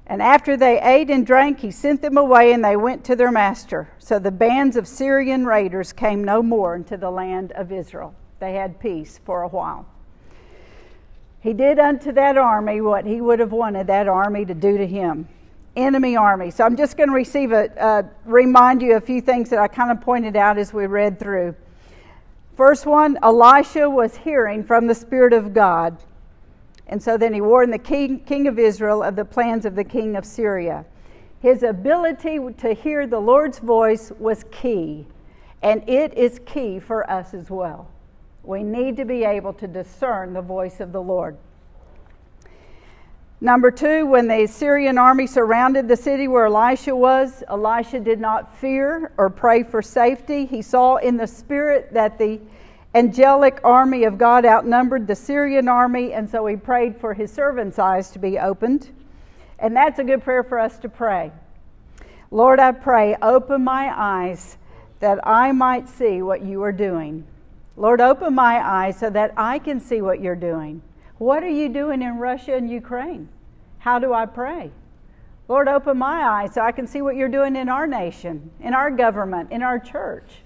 And 0.07 0.21
after 0.21 0.57
they 0.57 0.81
ate 0.81 1.09
and 1.09 1.25
drank, 1.25 1.61
he 1.61 1.71
sent 1.71 2.03
them 2.03 2.19
away 2.19 2.53
and 2.53 2.65
they 2.65 2.77
went 2.77 3.05
to 3.05 3.17
their 3.17 3.31
master. 3.31 3.89
So 4.01 4.19
the 4.19 4.33
bands 4.33 4.77
of 4.77 4.89
Syrian 4.89 5.47
raiders 5.47 5.93
came 5.93 6.25
no 6.25 6.43
more 6.43 6.75
into 6.75 6.97
the 6.97 7.11
land 7.11 7.53
of 7.53 7.71
Israel. 7.71 8.15
They 8.41 8.55
had 8.55 8.81
peace 8.81 9.21
for 9.25 9.43
a 9.43 9.49
while. 9.49 9.87
He 11.41 11.53
did 11.53 11.79
unto 11.79 12.11
that 12.13 12.37
army 12.37 12.81
what 12.81 13.07
he 13.07 13.21
would 13.21 13.39
have 13.39 13.53
wanted 13.53 13.87
that 13.87 14.09
army 14.09 14.45
to 14.47 14.55
do 14.55 14.77
to 14.79 14.87
him 14.87 15.29
enemy 15.77 16.17
army. 16.17 16.51
So 16.51 16.65
I'm 16.65 16.77
just 16.77 16.97
going 16.97 17.09
to 17.09 17.15
receive 17.15 17.53
a, 17.53 17.83
uh, 17.83 18.03
remind 18.25 18.83
you 18.83 18.97
a 18.97 19.01
few 19.01 19.21
things 19.21 19.51
that 19.51 19.59
I 19.59 19.69
kind 19.69 19.91
of 19.91 20.01
pointed 20.01 20.37
out 20.37 20.59
as 20.59 20.73
we 20.73 20.87
read 20.87 21.19
through. 21.19 21.55
First 22.57 22.87
one, 22.87 23.19
Elisha 23.23 23.91
was 23.91 24.17
hearing 24.17 24.63
from 24.63 24.87
the 24.87 24.95
Spirit 24.95 25.33
of 25.33 25.53
God. 25.53 25.99
And 26.87 27.03
so 27.03 27.17
then 27.17 27.35
he 27.35 27.41
warned 27.41 27.73
the 27.73 27.79
king, 27.79 28.21
king 28.21 28.47
of 28.47 28.59
Israel 28.59 29.03
of 29.03 29.17
the 29.17 29.25
plans 29.25 29.65
of 29.65 29.75
the 29.75 29.85
king 29.85 30.17
of 30.17 30.25
Syria. 30.25 30.85
His 31.41 31.63
ability 31.63 32.39
to 32.59 32.73
hear 32.73 33.07
the 33.07 33.21
Lord's 33.21 33.59
voice 33.59 34.13
was 34.19 34.45
key, 34.51 35.07
and 35.63 35.87
it 35.89 36.15
is 36.15 36.41
key 36.47 36.79
for 36.79 37.11
us 37.11 37.35
as 37.35 37.51
well. 37.51 37.89
We 38.43 38.63
need 38.63 38.97
to 38.99 39.05
be 39.05 39.25
able 39.25 39.53
to 39.55 39.67
discern 39.67 40.33
the 40.33 40.43
voice 40.43 40.81
of 40.81 40.93
the 40.93 41.03
Lord. 41.03 41.37
Number 43.45 43.71
two, 43.71 44.07
when 44.07 44.27
the 44.27 44.47
Syrian 44.47 44.97
army 44.97 45.27
surrounded 45.27 45.87
the 45.87 45.99
city 45.99 46.29
where 46.29 46.47
Elisha 46.47 46.97
was, 46.97 47.45
Elisha 47.47 48.01
did 48.01 48.19
not 48.19 48.57
fear 48.57 49.13
or 49.19 49.29
pray 49.29 49.63
for 49.63 49.83
safety. 49.83 50.47
He 50.47 50.63
saw 50.63 50.97
in 50.97 51.19
the 51.19 51.27
spirit 51.27 51.93
that 51.93 52.17
the 52.17 52.41
angelic 52.95 53.61
army 53.63 54.05
of 54.05 54.17
God 54.17 54.47
outnumbered 54.47 55.07
the 55.07 55.15
Syrian 55.15 55.69
army, 55.69 56.15
and 56.15 56.27
so 56.31 56.47
he 56.47 56.57
prayed 56.57 56.97
for 56.97 57.13
his 57.13 57.31
servant's 57.31 57.79
eyes 57.79 58.11
to 58.13 58.19
be 58.19 58.39
opened. 58.39 58.89
And 59.59 59.77
that's 59.77 59.99
a 59.99 60.05
good 60.05 60.25
prayer 60.25 60.43
for 60.43 60.59
us 60.59 60.79
to 60.79 60.89
pray. 60.89 61.31
Lord, 62.31 62.59
I 62.59 62.73
pray, 62.73 63.15
open 63.21 63.63
my 63.63 63.93
eyes 63.95 64.57
that 65.01 65.19
I 65.23 65.53
might 65.53 65.91
see 65.91 66.23
what 66.23 66.41
you 66.41 66.63
are 66.63 66.73
doing. 66.73 67.27
Lord, 67.77 68.01
open 68.01 68.35
my 68.35 68.67
eyes 68.67 68.99
so 68.99 69.11
that 69.11 69.35
I 69.37 69.59
can 69.59 69.81
see 69.81 70.01
what 70.01 70.23
you're 70.23 70.35
doing. 70.35 70.81
What 71.19 71.43
are 71.45 71.49
you 71.49 71.69
doing 71.69 72.01
in 72.01 72.17
Russia 72.17 72.57
and 72.57 72.71
Ukraine? 72.71 73.29
How 73.85 73.99
do 73.99 74.15
I 74.15 74.25
pray? 74.25 74.71
Lord, 75.47 75.69
open 75.69 75.99
my 75.99 76.23
eyes 76.23 76.55
so 76.55 76.63
I 76.63 76.73
can 76.73 76.87
see 76.87 77.03
what 77.03 77.17
you're 77.17 77.29
doing 77.29 77.55
in 77.55 77.69
our 77.69 77.87
nation, 77.87 78.51
in 78.59 78.73
our 78.73 78.91
government, 78.91 79.53
in 79.53 79.63
our 79.63 79.79
church, 79.79 80.37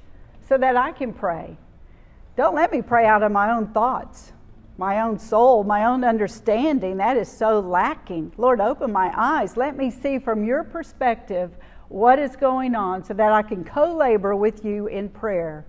so 0.48 0.58
that 0.58 0.74
I 0.74 0.90
can 0.90 1.12
pray. 1.12 1.56
Don't 2.36 2.56
let 2.56 2.72
me 2.72 2.82
pray 2.82 3.06
out 3.06 3.22
of 3.22 3.30
my 3.30 3.52
own 3.52 3.68
thoughts, 3.68 4.32
my 4.76 5.02
own 5.02 5.20
soul, 5.20 5.62
my 5.62 5.84
own 5.84 6.02
understanding. 6.02 6.96
That 6.96 7.16
is 7.16 7.30
so 7.30 7.60
lacking. 7.60 8.32
Lord, 8.36 8.60
open 8.60 8.90
my 8.90 9.12
eyes. 9.16 9.56
Let 9.56 9.76
me 9.76 9.92
see 9.92 10.18
from 10.18 10.44
your 10.44 10.64
perspective 10.64 11.52
what 11.88 12.18
is 12.18 12.34
going 12.34 12.74
on 12.74 13.04
so 13.04 13.14
that 13.14 13.30
I 13.30 13.42
can 13.42 13.62
co 13.64 13.94
labor 13.94 14.34
with 14.34 14.64
you 14.64 14.88
in 14.88 15.10
prayer. 15.10 15.64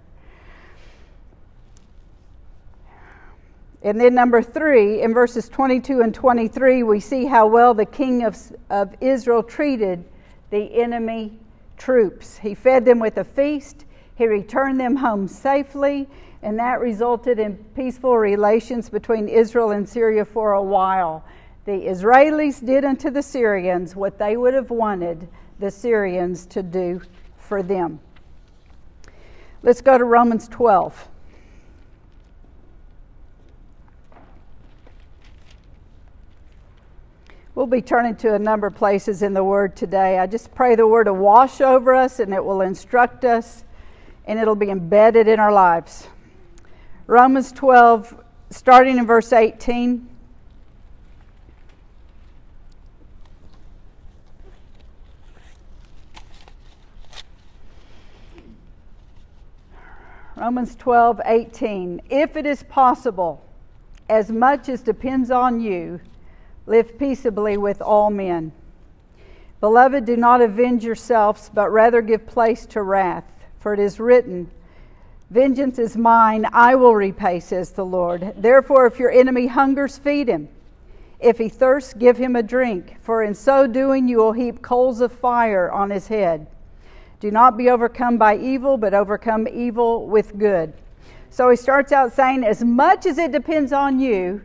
And 3.82 4.00
then, 4.00 4.14
number 4.14 4.42
three, 4.42 5.02
in 5.02 5.14
verses 5.14 5.48
22 5.48 6.02
and 6.02 6.14
23, 6.14 6.84
we 6.84 7.00
see 7.00 7.26
how 7.26 7.48
well 7.48 7.74
the 7.74 7.86
king 7.86 8.24
of, 8.26 8.38
of 8.70 8.94
Israel 9.00 9.42
treated 9.42 10.04
the 10.50 10.82
enemy 10.82 11.40
troops. 11.78 12.38
He 12.38 12.56
fed 12.56 12.84
them 12.84 13.00
with 13.00 13.18
a 13.18 13.24
feast, 13.24 13.86
he 14.16 14.28
returned 14.28 14.80
them 14.80 14.98
home 14.98 15.30
safely, 15.30 16.10
and 16.42 16.60
that 16.60 16.82
resulted 16.82 17.40
in 17.40 17.56
peaceful 17.76 18.18
relations 18.18 18.90
between 18.90 19.30
Israel 19.30 19.72
and 19.72 19.88
Syria 19.88 20.26
for 20.26 20.54
a 20.54 20.62
while. 20.62 21.24
The 21.66 21.72
Israelis 21.72 22.66
did 22.66 22.84
unto 22.84 23.10
the 23.10 23.24
Syrians 23.24 23.96
what 23.96 24.18
they 24.18 24.36
would 24.36 24.54
have 24.54 24.72
wanted 24.72 25.28
the 25.60 25.72
Syrians 25.72 26.46
to 26.48 26.64
do 26.64 27.02
for 27.38 27.64
them. 27.64 28.00
Let's 29.64 29.82
go 29.82 29.98
to 29.98 30.06
Romans 30.06 30.48
12. 30.48 31.08
We'll 37.60 37.68
be 37.68 37.82
turning 37.82 38.16
to 38.16 38.36
a 38.36 38.40
number 38.40 38.68
of 38.68 38.76
places 38.76 39.22
in 39.22 39.34
the 39.34 39.44
Word 39.44 39.76
today. 39.76 40.18
I 40.18 40.28
just 40.28 40.56
pray 40.56 40.76
the 40.76 40.88
Word 40.88 41.04
to 41.04 41.14
wash 41.14 41.60
over 41.60 41.94
us 41.94 42.22
and 42.22 42.34
it 42.34 42.42
will 42.42 42.62
instruct 42.62 43.26
us 43.26 43.66
and 44.24 44.40
it'll 44.40 44.56
be 44.56 44.70
embedded 44.70 45.28
in 45.28 45.42
our 45.42 45.52
lives. 45.52 46.08
Romans 47.06 47.52
12, 47.52 48.24
starting 48.50 48.98
in 48.98 49.06
verse 49.06 49.34
18. 49.34 50.08
Romans 60.38 60.78
12, 60.78 61.20
18. 61.26 62.02
If 62.10 62.38
it 62.38 62.46
is 62.46 62.64
possible, 62.64 63.44
as 64.08 64.32
much 64.32 64.70
as 64.70 64.82
depends 64.82 65.30
on 65.30 65.60
you, 65.60 66.00
live 66.70 67.00
peaceably 67.00 67.58
with 67.58 67.82
all 67.82 68.12
men. 68.12 68.52
Beloved, 69.60 70.06
do 70.06 70.16
not 70.16 70.40
avenge 70.40 70.86
yourselves, 70.86 71.50
but 71.52 71.72
rather 71.72 72.02
give 72.02 72.28
place 72.28 72.66
to 72.68 72.84
wrath. 72.84 73.26
For 73.60 73.74
it 73.74 73.80
is 73.80 74.00
written, 74.00 74.52
Vengeance 75.32 75.80
is 75.80 75.98
mine, 75.98 76.46
I 76.54 76.76
will 76.76 76.96
repay, 76.96 77.40
says 77.40 77.72
the 77.72 77.86
Lord. 77.86 78.34
Therefore, 78.38 78.86
if 78.86 79.00
your 79.00 79.12
enemy 79.12 79.48
hungers, 79.48 79.98
feed 79.98 80.30
him. 80.30 80.48
If 81.20 81.40
he 81.40 81.50
thirsts, 81.50 81.94
give 81.94 82.18
him 82.18 82.36
a 82.36 82.44
drink, 82.44 82.98
for 83.02 83.24
in 83.24 83.34
so 83.34 83.68
doing 83.68 84.08
you 84.08 84.18
will 84.18 84.32
heap 84.32 84.62
coals 84.62 85.02
of 85.02 85.12
fire 85.12 85.72
on 85.72 85.90
his 85.90 86.08
head. 86.08 86.48
Do 87.20 87.32
not 87.32 87.58
be 87.58 87.70
overcome 87.70 88.18
by 88.18 88.38
evil, 88.38 88.78
but 88.78 88.94
overcome 88.94 89.48
evil 89.48 90.08
with 90.08 90.38
good. 90.38 90.74
So 91.32 91.50
he 91.50 91.58
starts 91.58 91.92
out 91.92 92.14
saying, 92.14 92.44
As 92.46 92.64
much 92.64 93.06
as 93.06 93.18
it 93.18 93.32
depends 93.32 93.74
on 93.74 94.00
you, 94.00 94.42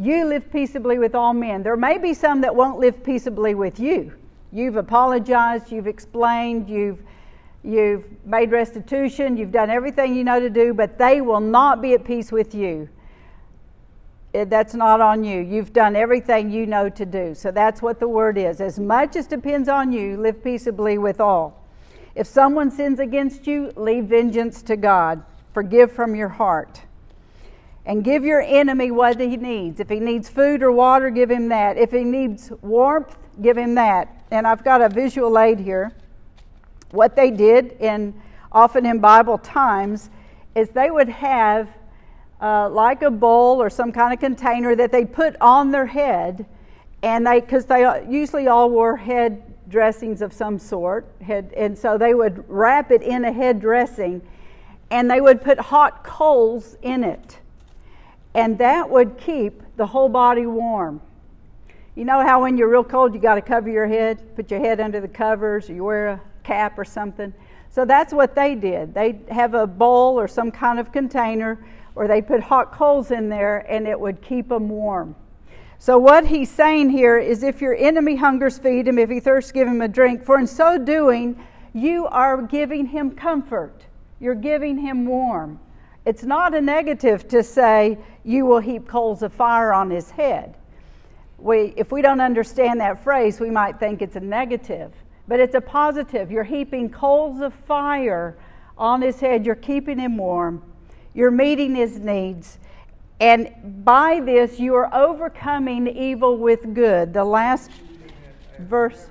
you 0.00 0.24
live 0.24 0.50
peaceably 0.50 0.98
with 0.98 1.14
all 1.14 1.34
men. 1.34 1.62
There 1.62 1.76
may 1.76 1.98
be 1.98 2.14
some 2.14 2.40
that 2.40 2.56
won't 2.56 2.78
live 2.78 3.04
peaceably 3.04 3.54
with 3.54 3.78
you. 3.78 4.14
You've 4.50 4.76
apologized, 4.76 5.70
you've 5.70 5.86
explained, 5.86 6.70
you've, 6.70 7.02
you've 7.62 8.06
made 8.24 8.50
restitution, 8.50 9.36
you've 9.36 9.52
done 9.52 9.68
everything 9.68 10.14
you 10.14 10.24
know 10.24 10.40
to 10.40 10.48
do, 10.48 10.72
but 10.72 10.96
they 10.96 11.20
will 11.20 11.40
not 11.40 11.82
be 11.82 11.92
at 11.92 12.02
peace 12.02 12.32
with 12.32 12.54
you. 12.54 12.88
Eh, 14.32 14.44
that's 14.44 14.72
not 14.72 15.02
on 15.02 15.22
you. 15.22 15.42
You've 15.42 15.74
done 15.74 15.94
everything 15.94 16.50
you 16.50 16.64
know 16.64 16.88
to 16.88 17.04
do. 17.04 17.34
So 17.34 17.50
that's 17.50 17.82
what 17.82 18.00
the 18.00 18.08
word 18.08 18.38
is. 18.38 18.62
As 18.62 18.78
much 18.78 19.16
as 19.16 19.26
depends 19.26 19.68
on 19.68 19.92
you, 19.92 20.16
live 20.16 20.42
peaceably 20.42 20.96
with 20.96 21.20
all. 21.20 21.62
If 22.14 22.26
someone 22.26 22.70
sins 22.70 23.00
against 23.00 23.46
you, 23.46 23.70
leave 23.76 24.04
vengeance 24.04 24.62
to 24.62 24.76
God. 24.76 25.22
Forgive 25.52 25.92
from 25.92 26.14
your 26.14 26.28
heart. 26.28 26.80
And 27.90 28.04
give 28.04 28.24
your 28.24 28.40
enemy 28.40 28.92
what 28.92 29.18
he 29.18 29.36
needs. 29.36 29.80
If 29.80 29.88
he 29.88 29.98
needs 29.98 30.28
food 30.28 30.62
or 30.62 30.70
water, 30.70 31.10
give 31.10 31.28
him 31.28 31.48
that. 31.48 31.76
If 31.76 31.90
he 31.90 32.04
needs 32.04 32.52
warmth, 32.62 33.16
give 33.42 33.58
him 33.58 33.74
that. 33.74 34.22
And 34.30 34.46
I've 34.46 34.62
got 34.62 34.80
a 34.80 34.88
visual 34.88 35.36
aid 35.36 35.58
here. 35.58 35.90
What 36.92 37.16
they 37.16 37.32
did, 37.32 37.72
in 37.80 38.14
often 38.52 38.86
in 38.86 39.00
Bible 39.00 39.38
times, 39.38 40.08
is 40.54 40.68
they 40.68 40.92
would 40.92 41.08
have 41.08 41.68
uh, 42.40 42.70
like 42.70 43.02
a 43.02 43.10
bowl 43.10 43.60
or 43.60 43.68
some 43.68 43.90
kind 43.90 44.14
of 44.14 44.20
container 44.20 44.76
that 44.76 44.92
they 44.92 45.04
put 45.04 45.34
on 45.40 45.72
their 45.72 45.86
head, 45.86 46.46
and 47.02 47.26
they 47.26 47.40
because 47.40 47.64
they 47.64 48.06
usually 48.08 48.46
all 48.46 48.70
wore 48.70 48.96
head 48.96 49.42
dressings 49.68 50.22
of 50.22 50.32
some 50.32 50.60
sort. 50.60 51.08
Head, 51.22 51.52
and 51.56 51.76
so 51.76 51.98
they 51.98 52.14
would 52.14 52.44
wrap 52.46 52.92
it 52.92 53.02
in 53.02 53.24
a 53.24 53.32
head 53.32 53.58
dressing 53.58 54.22
and 54.92 55.10
they 55.10 55.20
would 55.20 55.42
put 55.42 55.58
hot 55.58 56.04
coals 56.04 56.76
in 56.82 57.02
it. 57.02 57.40
And 58.34 58.58
that 58.58 58.88
would 58.88 59.18
keep 59.18 59.62
the 59.76 59.86
whole 59.86 60.08
body 60.08 60.46
warm. 60.46 61.00
You 61.94 62.04
know 62.04 62.24
how 62.24 62.42
when 62.42 62.56
you're 62.56 62.70
real 62.70 62.84
cold, 62.84 63.14
you 63.14 63.20
got 63.20 63.34
to 63.34 63.42
cover 63.42 63.68
your 63.68 63.86
head, 63.86 64.36
put 64.36 64.50
your 64.50 64.60
head 64.60 64.80
under 64.80 65.00
the 65.00 65.08
covers, 65.08 65.68
or 65.68 65.74
you 65.74 65.84
wear 65.84 66.08
a 66.08 66.20
cap 66.44 66.78
or 66.78 66.84
something. 66.84 67.34
So 67.70 67.84
that's 67.84 68.12
what 68.12 68.34
they 68.34 68.54
did. 68.54 68.94
They'd 68.94 69.20
have 69.28 69.54
a 69.54 69.66
bowl 69.66 70.18
or 70.18 70.28
some 70.28 70.50
kind 70.50 70.78
of 70.78 70.92
container, 70.92 71.58
or 71.94 72.08
they 72.08 72.22
put 72.22 72.40
hot 72.40 72.72
coals 72.72 73.10
in 73.10 73.28
there, 73.28 73.58
and 73.70 73.86
it 73.86 73.98
would 73.98 74.22
keep 74.22 74.48
them 74.48 74.68
warm. 74.68 75.14
So, 75.78 75.96
what 75.96 76.26
he's 76.26 76.50
saying 76.50 76.90
here 76.90 77.18
is 77.18 77.42
if 77.42 77.62
your 77.62 77.74
enemy 77.74 78.16
hungers, 78.16 78.58
feed 78.58 78.86
him. 78.86 78.98
If 78.98 79.08
he 79.08 79.18
thirsts, 79.18 79.50
give 79.50 79.66
him 79.66 79.80
a 79.80 79.88
drink. 79.88 80.24
For 80.24 80.38
in 80.38 80.46
so 80.46 80.76
doing, 80.76 81.42
you 81.72 82.06
are 82.06 82.42
giving 82.42 82.86
him 82.86 83.12
comfort. 83.12 83.86
You're 84.20 84.34
giving 84.34 84.78
him 84.78 85.06
warm. 85.06 85.58
It's 86.06 86.22
not 86.22 86.54
a 86.54 86.60
negative 86.60 87.28
to 87.28 87.42
say, 87.42 87.98
you 88.24 88.46
will 88.46 88.60
heap 88.60 88.88
coals 88.88 89.22
of 89.22 89.32
fire 89.32 89.72
on 89.72 89.90
his 89.90 90.10
head. 90.10 90.56
We, 91.38 91.74
if 91.76 91.92
we 91.92 92.02
don't 92.02 92.20
understand 92.20 92.80
that 92.80 93.02
phrase, 93.02 93.40
we 93.40 93.50
might 93.50 93.78
think 93.78 94.02
it's 94.02 94.16
a 94.16 94.20
negative, 94.20 94.92
but 95.28 95.40
it's 95.40 95.54
a 95.54 95.60
positive. 95.60 96.30
You're 96.30 96.44
heaping 96.44 96.90
coals 96.90 97.40
of 97.40 97.54
fire 97.54 98.36
on 98.76 99.02
his 99.02 99.20
head, 99.20 99.44
you're 99.44 99.54
keeping 99.54 99.98
him 99.98 100.16
warm, 100.16 100.62
you're 101.12 101.30
meeting 101.30 101.74
his 101.74 101.98
needs, 101.98 102.58
and 103.20 103.84
by 103.84 104.20
this, 104.20 104.58
you 104.58 104.74
are 104.76 104.92
overcoming 104.94 105.86
evil 105.86 106.38
with 106.38 106.72
good. 106.72 107.12
The 107.12 107.22
last 107.22 107.70
verse. 108.58 109.08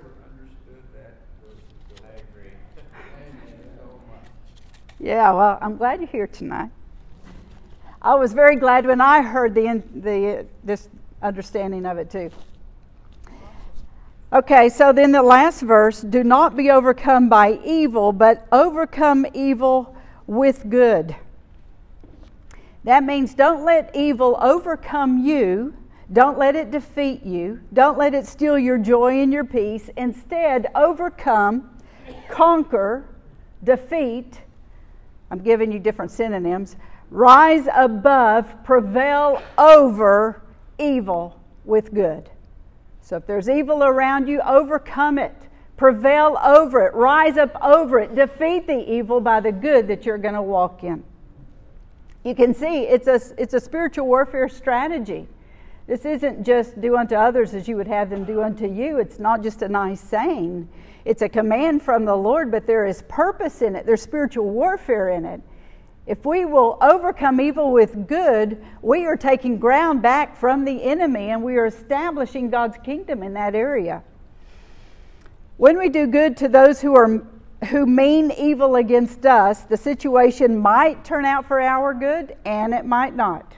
Yeah, 5.00 5.32
well, 5.32 5.60
I'm 5.62 5.78
glad 5.78 6.00
you're 6.00 6.10
here 6.10 6.28
tonight. 6.28 6.72
I 8.02 8.16
was 8.16 8.32
very 8.34 8.56
glad 8.56 8.86
when 8.86 9.02
I 9.02 9.22
heard 9.22 9.54
the, 9.54 9.84
the 9.94 10.46
this 10.64 10.88
understanding 11.22 11.86
of 11.86 11.98
it 11.98 12.10
too. 12.10 12.32
Okay, 14.32 14.70
so 14.70 14.94
then 14.94 15.12
the 15.12 15.24
last 15.24 15.62
verse 15.62 16.02
do 16.02 16.24
not 16.24 16.56
be 16.56 16.70
overcome 16.70 17.30
by 17.30 17.60
evil, 17.66 18.14
but 18.14 18.48
overcome 18.52 19.26
evil 19.34 19.98
with 20.28 20.70
good. 20.70 21.16
That 22.84 23.04
means 23.04 23.34
don't 23.34 23.66
let 23.66 23.94
evil 23.96 24.38
overcome 24.40 25.26
you. 25.26 25.76
Don't 26.14 26.38
let 26.38 26.56
it 26.56 26.72
defeat 26.72 27.24
you. 27.24 27.60
Don't 27.74 27.98
let 27.98 28.14
it 28.14 28.26
steal 28.26 28.58
your 28.58 28.78
joy 28.78 29.22
and 29.22 29.34
your 29.34 29.44
peace. 29.44 29.90
Instead, 29.98 30.68
overcome, 30.74 31.70
conquer, 32.30 33.06
defeat. 33.64 34.42
I'm 35.30 35.40
giving 35.40 35.72
you 35.72 35.80
different 35.80 36.12
synonyms. 36.12 36.78
Rise 37.10 37.68
above, 37.76 38.64
prevail 38.64 39.42
over 39.58 40.42
evil 40.78 41.40
with 41.66 41.94
good. 41.94 42.30
So 43.02 43.18
if 43.18 43.26
there's 43.26 43.50
evil 43.50 43.84
around 43.84 44.28
you, 44.28 44.42
overcome 44.42 45.18
it. 45.18 45.36
Prevail 45.78 46.38
over 46.44 46.86
it. 46.88 46.94
Rise 46.94 47.38
up 47.38 47.56
over 47.64 48.00
it. 48.00 48.14
Defeat 48.14 48.68
the 48.68 48.92
evil 48.92 49.22
by 49.22 49.40
the 49.40 49.52
good 49.52 49.88
that 49.88 50.06
you're 50.06 50.18
going 50.18 50.36
to 50.36 50.42
walk 50.42 50.84
in 50.84 51.04
you 52.24 52.36
can 52.36 52.54
see 52.54 52.82
it's 52.84 53.08
a, 53.08 53.20
it's 53.38 53.54
a 53.54 53.60
spiritual 53.60 54.08
warfare 54.08 54.50
strategy. 54.50 55.28
This 55.88 56.06
isn't 56.06 56.46
just 56.46 56.80
do 56.80 56.98
unto 56.98 57.16
others 57.16 57.54
as 57.54 57.68
you 57.68 57.76
would 57.78 57.88
have 57.88 58.10
them 58.10 58.26
do 58.26 58.44
unto 58.44 58.68
you. 58.68 59.00
It's 59.00 59.20
not 59.20 59.42
just 59.42 59.62
a 59.62 59.68
nice 59.68 60.02
saying. 60.02 60.68
It's 61.06 61.22
a 61.22 61.30
command 61.30 61.82
from 61.82 62.06
the 62.06 62.16
Lord, 62.16 62.52
but 62.52 62.68
there 62.68 62.86
is 62.86 63.02
purpose 63.08 63.62
in 63.62 63.76
it. 63.76 63.86
There's 63.86 64.02
spiritual 64.02 64.46
warfare 64.46 65.10
in 65.10 65.26
it. 65.26 65.42
If 66.10 66.26
we 66.26 66.44
will 66.44 66.80
overcome 66.82 67.40
evil 67.40 67.72
with 67.72 68.08
good, 68.08 68.66
we 68.82 69.06
are 69.06 69.16
taking 69.16 69.60
ground 69.60 70.02
back 70.02 70.36
from 70.36 70.66
the 70.66 70.82
enemy 70.82 71.30
and 71.30 71.44
we 71.44 71.56
are 71.58 71.68
establishing 71.68 72.50
God's 72.50 72.80
kingdom 72.84 73.22
in 73.22 73.36
that 73.36 73.54
area. 73.54 74.02
When 75.58 75.78
we 75.78 75.88
do 75.88 76.08
good 76.08 76.36
to 76.38 76.48
those 76.48 76.82
who 76.82 76.96
are 76.96 77.22
who 77.68 77.86
mean 77.86 78.32
evil 78.32 78.78
against 78.78 79.24
us, 79.28 79.62
the 79.66 79.78
situation 79.78 80.58
might 80.58 81.06
turn 81.06 81.26
out 81.26 81.46
for 81.46 81.62
our 81.62 81.94
good 81.94 82.36
and 82.44 82.74
it 82.74 82.86
might 82.86 83.16
not. 83.16 83.54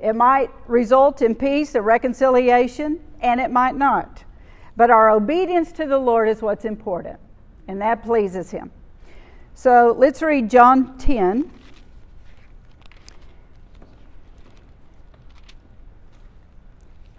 It 0.00 0.14
might 0.14 0.50
result 0.68 1.20
in 1.20 1.34
peace 1.34 1.76
or 1.76 1.82
reconciliation 1.82 2.98
and 3.20 3.42
it 3.42 3.50
might 3.50 3.76
not. 3.76 4.24
But 4.74 4.88
our 4.88 5.10
obedience 5.10 5.70
to 5.72 5.84
the 5.84 5.98
Lord 5.98 6.30
is 6.30 6.40
what's 6.40 6.64
important, 6.64 7.18
and 7.66 7.78
that 7.82 8.04
pleases 8.04 8.52
Him. 8.52 8.70
So 9.54 9.94
let's 9.98 10.22
read 10.22 10.48
John 10.48 10.96
10. 10.96 11.57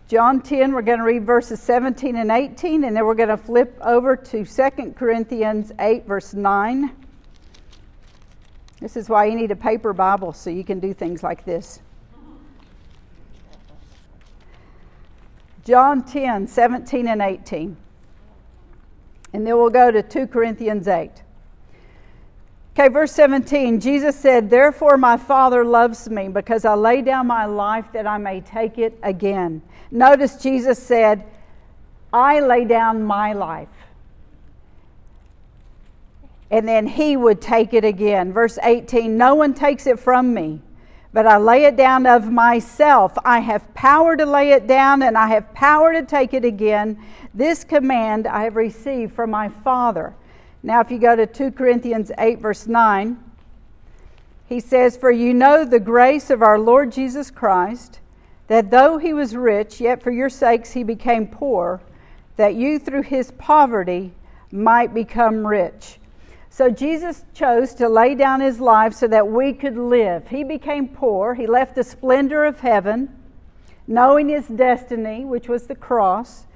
John 0.10 0.41
10, 0.41 0.74
we're 0.74 0.82
going 0.82 0.98
to 0.98 1.04
read 1.04 1.24
verses 1.24 1.62
17 1.62 2.15
and 2.15 2.32
18, 2.32 2.84
and 2.84 2.98
then 2.98 3.06
we're 3.06 3.13
going 3.13 3.30
to 3.30 3.38
flip 3.38 3.78
over 3.80 4.15
to 4.15 4.43
2 4.43 4.93
Corinthians 4.93 5.72
8, 5.78 6.08
verse 6.08 6.34
9. 6.34 6.89
This 8.82 8.98
is 8.98 9.08
why 9.08 9.26
you 9.26 9.36
need 9.36 9.52
a 9.52 9.56
paper 9.56 9.93
Bible 9.93 10.34
so 10.34 10.50
you 10.50 10.63
can 10.63 10.80
do 10.80 10.95
things 10.95 11.22
like 11.22 11.45
this. 11.45 11.80
John 15.63 16.02
10, 16.04 16.48
17 16.48 17.08
and 17.08 17.22
18. 17.22 17.78
And 19.34 19.45
then 19.45 19.58
we'll 19.60 19.69
go 19.69 19.91
to 19.91 20.02
2 20.02 20.26
Corinthians 20.26 20.88
8. 20.88 21.12
Okay, 22.80 22.88
verse 22.88 23.12
17 23.12 23.82
Jesus 23.82 24.15
said, 24.15 24.50
Therefore 24.50 24.96
my 24.96 25.18
Father 25.18 25.65
loves 25.65 26.10
me 26.10 26.30
because 26.30 26.63
I 26.63 26.76
lay 26.76 27.02
down 27.02 27.28
my 27.28 27.44
life 27.44 27.92
that 27.92 28.08
I 28.08 28.18
may 28.18 28.39
take 28.39 28.78
it 28.78 28.98
again. 29.04 29.62
Notice 29.92 30.38
Jesus 30.38 30.82
said, 30.82 31.26
I 32.13 32.39
lay 32.39 32.63
down 32.63 33.04
my 33.04 33.34
life. 33.34 33.68
And 36.50 36.65
then 36.65 36.88
he 36.88 37.18
would 37.18 37.42
take 37.42 37.74
it 37.74 37.84
again. 37.84 38.32
Verse 38.32 38.58
18 38.63 39.18
No 39.18 39.36
one 39.36 39.54
takes 39.54 39.86
it 39.86 40.00
from 40.00 40.34
me, 40.34 40.62
but 41.12 41.28
I 41.28 41.36
lay 41.36 41.65
it 41.65 41.76
down 41.76 42.06
of 42.06 42.32
myself. 42.32 43.18
I 43.26 43.39
have 43.39 43.74
power 43.74 44.15
to 44.15 44.26
lay 44.26 44.52
it 44.52 44.68
down, 44.68 45.04
and 45.04 45.18
I 45.18 45.28
have 45.28 45.54
power 45.54 45.92
to 45.92 46.04
take 46.04 46.34
it 46.34 46.46
again. 46.46 46.98
This 47.34 47.65
command 47.65 48.26
I 48.26 48.44
have 48.46 48.56
received 48.56 49.13
from 49.13 49.32
my 49.32 49.50
Father. 49.50 50.15
Now, 50.62 50.82
if 50.82 50.91
you 50.91 51.00
go 51.00 51.15
to 51.15 51.26
2 51.26 51.52
Corinthians 51.52 52.12
8, 52.17 52.39
verse 52.39 52.67
9, 52.67 53.17
he 54.48 54.60
says, 54.60 54.98
For 54.98 55.12
you 55.12 55.34
know 55.34 55.63
the 55.63 55.80
grace 55.80 56.30
of 56.30 56.41
our 56.41 56.60
Lord 56.60 56.91
Jesus 56.91 57.32
Christ, 57.32 58.00
that 58.48 58.72
though 58.72 58.98
he 58.98 59.13
was 59.13 59.36
rich, 59.36 59.80
yet 59.80 60.04
for 60.04 60.12
your 60.12 60.30
sakes 60.30 60.72
he 60.72 60.84
became 60.84 61.28
poor, 61.28 61.80
that 62.36 62.56
you 62.56 62.80
through 62.80 63.04
his 63.04 63.32
poverty 63.32 64.12
might 64.52 64.93
become 64.93 65.48
rich. 65.48 66.00
So 66.50 66.69
Jesus 66.69 67.24
chose 67.34 67.74
to 67.76 67.88
lay 67.88 68.15
down 68.15 68.41
his 68.41 68.60
life 68.60 68.93
so 68.93 69.08
that 69.08 69.28
we 69.28 69.54
could 69.54 69.78
live. 69.78 70.28
He 70.28 70.43
became 70.43 70.89
poor, 70.89 71.36
he 71.36 71.48
left 71.48 71.76
the 71.76 71.84
splendor 71.84 72.43
of 72.43 72.60
heaven, 72.60 73.15
knowing 73.88 74.28
his 74.28 74.48
destiny, 74.48 75.24
which 75.24 75.48
was 75.48 75.67
the 75.67 75.76
cross. 75.76 76.48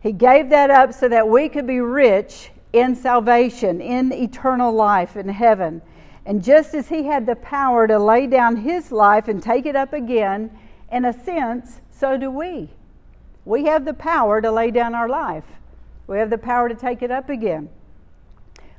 He 0.00 0.12
gave 0.12 0.50
that 0.50 0.70
up 0.70 0.94
so 0.94 1.08
that 1.08 1.28
we 1.28 1.48
could 1.48 1.66
be 1.66 1.80
rich 1.80 2.50
in 2.72 2.94
salvation, 2.94 3.80
in 3.80 4.12
eternal 4.12 4.72
life 4.72 5.16
in 5.16 5.28
heaven. 5.28 5.82
And 6.26 6.44
just 6.44 6.74
as 6.74 6.88
he 6.88 7.04
had 7.04 7.26
the 7.26 7.36
power 7.36 7.86
to 7.86 7.98
lay 7.98 8.26
down 8.26 8.56
his 8.56 8.92
life 8.92 9.28
and 9.28 9.42
take 9.42 9.64
it 9.64 9.76
up 9.76 9.92
again, 9.92 10.50
in 10.92 11.04
a 11.04 11.12
sense, 11.12 11.80
so 11.90 12.16
do 12.16 12.30
we. 12.30 12.68
We 13.44 13.64
have 13.64 13.84
the 13.84 13.94
power 13.94 14.40
to 14.42 14.50
lay 14.50 14.70
down 14.70 14.94
our 14.94 15.08
life, 15.08 15.46
we 16.06 16.18
have 16.18 16.30
the 16.30 16.38
power 16.38 16.68
to 16.68 16.74
take 16.74 17.02
it 17.02 17.10
up 17.10 17.30
again. 17.30 17.68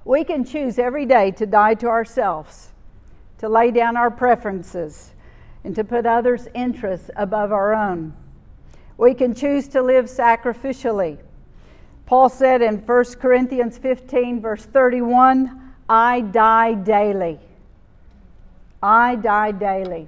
We 0.05 0.23
can 0.23 0.43
choose 0.43 0.79
every 0.79 1.05
day 1.05 1.31
to 1.31 1.45
die 1.45 1.75
to 1.75 1.87
ourselves, 1.87 2.69
to 3.39 3.49
lay 3.49 3.71
down 3.71 3.97
our 3.97 4.09
preferences, 4.09 5.13
and 5.63 5.75
to 5.75 5.83
put 5.83 6.05
others' 6.05 6.47
interests 6.55 7.09
above 7.15 7.51
our 7.51 7.73
own. 7.73 8.13
We 8.97 9.13
can 9.13 9.33
choose 9.33 9.67
to 9.69 9.81
live 9.81 10.05
sacrificially 10.05 11.19
Paul 12.09 12.29
said 12.29 12.63
in 12.63 12.79
1 12.79 13.05
Corinthians 13.19 13.77
15, 13.77 14.41
verse 14.41 14.65
31, 14.65 15.73
I 15.87 16.21
die 16.21 16.73
daily. 16.73 17.37
I 18.81 19.13
die 19.13 19.51
daily. 19.51 20.07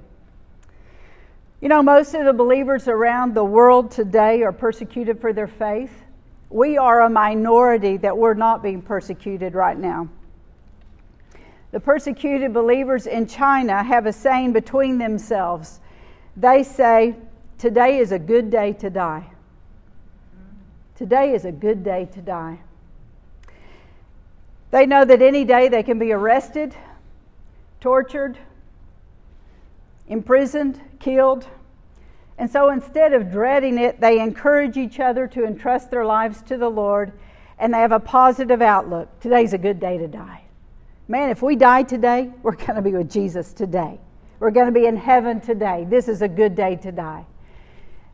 You 1.60 1.68
know, 1.68 1.80
most 1.80 2.14
of 2.14 2.24
the 2.24 2.32
believers 2.32 2.88
around 2.88 3.36
the 3.36 3.44
world 3.44 3.92
today 3.92 4.42
are 4.42 4.50
persecuted 4.50 5.20
for 5.20 5.32
their 5.32 5.46
faith. 5.46 5.92
We 6.50 6.76
are 6.76 7.02
a 7.02 7.08
minority 7.08 7.98
that 7.98 8.18
we're 8.18 8.34
not 8.34 8.64
being 8.64 8.82
persecuted 8.82 9.54
right 9.54 9.78
now. 9.78 10.08
The 11.70 11.78
persecuted 11.78 12.52
believers 12.52 13.06
in 13.06 13.28
China 13.28 13.80
have 13.80 14.06
a 14.06 14.12
saying 14.12 14.54
between 14.54 14.98
themselves. 14.98 15.78
They 16.36 16.64
say, 16.64 17.14
Today 17.58 17.98
is 17.98 18.10
a 18.10 18.18
good 18.18 18.50
day 18.50 18.72
to 18.72 18.90
die. 18.90 19.31
Today 20.96 21.34
is 21.34 21.44
a 21.44 21.52
good 21.52 21.82
day 21.82 22.08
to 22.12 22.20
die. 22.20 22.60
They 24.70 24.86
know 24.86 25.04
that 25.04 25.20
any 25.20 25.44
day 25.44 25.68
they 25.68 25.82
can 25.82 25.98
be 25.98 26.12
arrested, 26.12 26.74
tortured, 27.80 28.38
imprisoned, 30.08 30.80
killed. 30.98 31.46
And 32.38 32.50
so 32.50 32.70
instead 32.70 33.12
of 33.12 33.30
dreading 33.30 33.78
it, 33.78 34.00
they 34.00 34.20
encourage 34.20 34.76
each 34.76 35.00
other 35.00 35.26
to 35.28 35.44
entrust 35.44 35.90
their 35.90 36.04
lives 36.04 36.42
to 36.42 36.56
the 36.56 36.68
Lord 36.68 37.12
and 37.58 37.72
they 37.72 37.78
have 37.78 37.92
a 37.92 38.00
positive 38.00 38.60
outlook. 38.60 39.20
Today's 39.20 39.52
a 39.52 39.58
good 39.58 39.78
day 39.78 39.96
to 39.96 40.08
die. 40.08 40.42
Man, 41.06 41.30
if 41.30 41.42
we 41.42 41.54
die 41.54 41.84
today, 41.84 42.30
we're 42.42 42.56
going 42.56 42.74
to 42.74 42.82
be 42.82 42.92
with 42.92 43.10
Jesus 43.10 43.52
today. 43.52 44.00
We're 44.40 44.50
going 44.50 44.66
to 44.66 44.72
be 44.72 44.86
in 44.86 44.96
heaven 44.96 45.40
today. 45.40 45.86
This 45.88 46.08
is 46.08 46.22
a 46.22 46.28
good 46.28 46.56
day 46.56 46.74
to 46.76 46.90
die. 46.90 47.24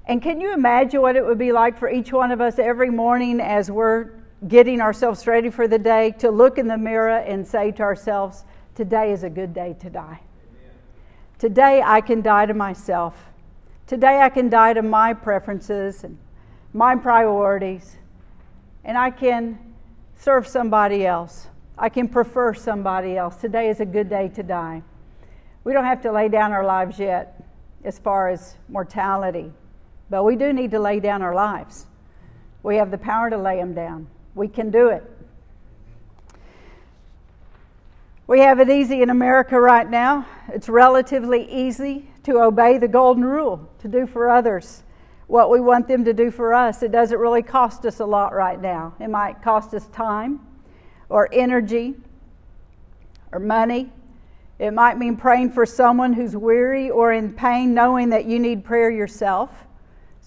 And 0.08 0.22
can 0.22 0.40
you 0.40 0.54
imagine 0.54 1.02
what 1.02 1.16
it 1.16 1.24
would 1.24 1.38
be 1.38 1.52
like 1.52 1.76
for 1.76 1.90
each 1.90 2.12
one 2.12 2.32
of 2.32 2.40
us 2.40 2.58
every 2.58 2.88
morning 2.88 3.40
as 3.40 3.70
we're 3.70 4.10
getting 4.48 4.80
ourselves 4.80 5.26
ready 5.26 5.50
for 5.50 5.68
the 5.68 5.78
day 5.78 6.12
to 6.18 6.30
look 6.30 6.56
in 6.56 6.66
the 6.66 6.78
mirror 6.78 7.18
and 7.18 7.46
say 7.46 7.70
to 7.72 7.82
ourselves, 7.82 8.44
Today 8.74 9.12
is 9.12 9.22
a 9.22 9.28
good 9.28 9.52
day 9.52 9.76
to 9.80 9.90
die. 9.90 10.20
Today 11.38 11.82
I 11.84 12.00
can 12.00 12.22
die 12.22 12.46
to 12.46 12.54
myself. 12.54 13.26
Today 13.86 14.20
I 14.20 14.30
can 14.30 14.48
die 14.48 14.72
to 14.72 14.82
my 14.82 15.12
preferences 15.12 16.04
and 16.04 16.16
my 16.72 16.96
priorities. 16.96 17.96
And 18.84 18.96
I 18.96 19.10
can 19.10 19.58
serve 20.16 20.46
somebody 20.46 21.06
else. 21.06 21.48
I 21.76 21.90
can 21.90 22.08
prefer 22.08 22.54
somebody 22.54 23.16
else. 23.16 23.36
Today 23.36 23.68
is 23.68 23.80
a 23.80 23.86
good 23.86 24.08
day 24.08 24.28
to 24.28 24.42
die. 24.42 24.82
We 25.64 25.74
don't 25.74 25.84
have 25.84 26.00
to 26.02 26.12
lay 26.12 26.28
down 26.28 26.52
our 26.52 26.64
lives 26.64 26.98
yet 26.98 27.44
as 27.84 27.98
far 27.98 28.28
as 28.28 28.56
mortality. 28.68 29.52
But 30.10 30.24
we 30.24 30.36
do 30.36 30.52
need 30.52 30.70
to 30.70 30.80
lay 30.80 31.00
down 31.00 31.22
our 31.22 31.34
lives. 31.34 31.86
We 32.62 32.76
have 32.76 32.90
the 32.90 32.98
power 32.98 33.30
to 33.30 33.36
lay 33.36 33.56
them 33.56 33.74
down. 33.74 34.08
We 34.34 34.48
can 34.48 34.70
do 34.70 34.88
it. 34.88 35.04
We 38.26 38.40
have 38.40 38.60
it 38.60 38.68
easy 38.68 39.02
in 39.02 39.10
America 39.10 39.58
right 39.58 39.88
now. 39.88 40.26
It's 40.48 40.68
relatively 40.68 41.50
easy 41.50 42.10
to 42.24 42.42
obey 42.42 42.78
the 42.78 42.88
golden 42.88 43.24
rule, 43.24 43.68
to 43.80 43.88
do 43.88 44.06
for 44.06 44.28
others 44.28 44.82
what 45.28 45.50
we 45.50 45.60
want 45.60 45.86
them 45.86 46.04
to 46.06 46.12
do 46.12 46.30
for 46.30 46.52
us. 46.52 46.82
It 46.82 46.90
doesn't 46.90 47.18
really 47.18 47.42
cost 47.42 47.86
us 47.86 48.00
a 48.00 48.04
lot 48.04 48.34
right 48.34 48.60
now. 48.60 48.94
It 48.98 49.08
might 49.08 49.42
cost 49.42 49.72
us 49.74 49.86
time 49.88 50.40
or 51.08 51.28
energy 51.32 51.94
or 53.30 53.38
money. 53.38 53.92
It 54.58 54.72
might 54.72 54.98
mean 54.98 55.16
praying 55.16 55.52
for 55.52 55.64
someone 55.64 56.14
who's 56.14 56.34
weary 56.34 56.90
or 56.90 57.12
in 57.12 57.32
pain, 57.34 57.74
knowing 57.74 58.08
that 58.08 58.24
you 58.24 58.38
need 58.38 58.64
prayer 58.64 58.90
yourself. 58.90 59.66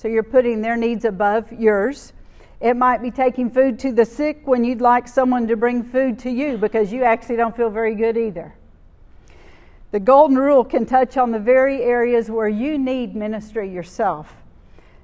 So 0.01 0.07
you're 0.07 0.23
putting 0.23 0.63
their 0.63 0.77
needs 0.77 1.05
above 1.05 1.53
yours. 1.53 2.13
It 2.59 2.75
might 2.75 3.03
be 3.03 3.11
taking 3.11 3.51
food 3.51 3.77
to 3.81 3.91
the 3.91 4.03
sick 4.03 4.41
when 4.47 4.63
you'd 4.63 4.81
like 4.81 5.07
someone 5.07 5.47
to 5.47 5.55
bring 5.55 5.83
food 5.83 6.17
to 6.19 6.31
you 6.31 6.57
because 6.57 6.91
you 6.91 7.03
actually 7.03 7.35
don't 7.35 7.55
feel 7.55 7.69
very 7.69 7.93
good 7.93 8.17
either. 8.17 8.55
The 9.91 9.99
golden 9.99 10.39
rule 10.39 10.63
can 10.63 10.87
touch 10.87 11.17
on 11.17 11.29
the 11.29 11.37
very 11.37 11.83
areas 11.83 12.31
where 12.31 12.47
you 12.47 12.79
need 12.79 13.15
ministry 13.15 13.71
yourself. 13.71 14.33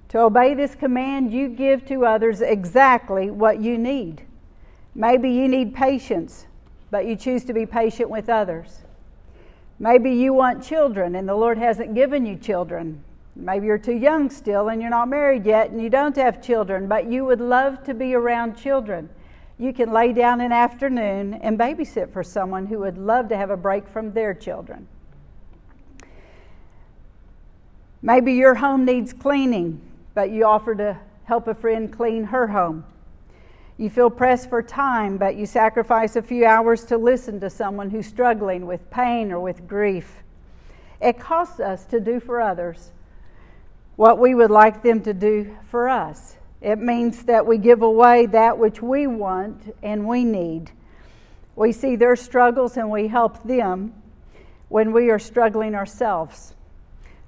To 0.10 0.22
obey 0.22 0.56
this 0.56 0.74
command, 0.74 1.32
you 1.32 1.48
give 1.48 1.86
to 1.90 2.04
others 2.04 2.42
exactly 2.42 3.30
what 3.30 3.62
you 3.62 3.78
need. 3.78 4.24
Maybe 4.96 5.30
you 5.30 5.48
need 5.48 5.76
patience, 5.76 6.48
but 6.90 7.06
you 7.06 7.16
choose 7.16 7.46
to 7.46 7.54
be 7.54 7.68
patient 7.68 8.10
with 8.10 8.30
others. 8.30 8.80
Maybe 9.78 10.10
you 10.14 10.34
want 10.34 10.64
children 10.64 11.14
and 11.14 11.30
the 11.30 11.36
Lord 11.36 11.60
hasn't 11.60 11.94
given 11.94 12.26
you 12.26 12.36
children, 12.36 13.04
Maybe 13.40 13.68
you're 13.68 13.78
too 13.78 13.96
young 13.96 14.32
still 14.32 14.70
and 14.70 14.82
you're 14.82 14.90
not 14.90 15.10
married 15.10 15.46
yet 15.46 15.70
and 15.70 15.80
you 15.82 15.90
don't 15.90 16.16
have 16.16 16.42
children, 16.42 16.88
but 16.88 17.06
you 17.06 17.24
would 17.24 17.40
love 17.40 17.84
to 17.84 17.94
be 17.94 18.16
around 18.16 18.58
children. 18.58 19.10
You 19.60 19.74
can 19.74 19.92
lay 19.92 20.12
down 20.12 20.42
an 20.42 20.52
afternoon 20.52 21.36
and 21.36 21.58
babysit 21.58 22.12
for 22.12 22.24
someone 22.24 22.66
who 22.66 22.80
would 22.80 22.98
love 22.98 23.30
to 23.30 23.38
have 23.38 23.52
a 23.52 23.58
break 23.58 23.88
from 23.88 24.14
their 24.14 24.34
children. 24.34 24.88
Maybe 28.02 28.34
your 28.34 28.56
home 28.56 28.86
needs 28.86 29.14
cleaning, 29.14 29.82
but 30.16 30.32
you 30.32 30.46
offer 30.46 30.74
to 30.76 30.98
help 31.26 31.48
a 31.48 31.54
friend 31.54 31.92
clean 31.94 32.26
her 32.26 32.48
home. 32.48 32.86
You 33.78 33.92
feel 33.92 34.10
pressed 34.10 34.50
for 34.50 34.64
time, 34.64 35.18
but 35.18 35.36
you 35.36 35.46
sacrifice 35.46 36.16
a 36.16 36.24
few 36.24 36.46
hours 36.46 36.86
to 36.86 36.98
listen 36.98 37.40
to 37.42 37.50
someone 37.52 37.92
who's 37.92 38.08
struggling 38.08 38.66
with 38.66 38.90
pain 38.90 39.32
or 39.32 39.40
with 39.40 39.68
grief. 39.68 40.24
It 41.00 41.20
costs 41.20 41.60
us 41.60 41.86
to 41.86 42.00
do 42.00 42.20
for 42.20 42.42
others 42.42 42.92
what 43.98 44.20
we 44.20 44.34
would 44.34 44.52
like 44.52 44.84
them 44.84 45.02
to 45.02 45.14
do 45.14 45.58
for 45.70 45.90
us. 45.90 46.38
It 46.62 46.80
means 46.80 47.24
that 47.24 47.46
we 47.46 47.58
give 47.58 47.82
away 47.82 48.28
that 48.28 48.58
which 48.58 48.82
we 48.82 49.08
want 49.08 49.76
and 49.84 50.08
we 50.08 50.24
need. 50.24 50.72
We 51.56 51.72
see 51.72 51.96
their 51.96 52.16
struggles 52.16 52.78
and 52.78 52.90
we 52.90 53.08
help 53.08 53.44
them 53.44 53.94
when 54.70 54.94
we 54.94 55.10
are 55.10 55.20
struggling 55.20 55.74
ourselves. 55.74 56.54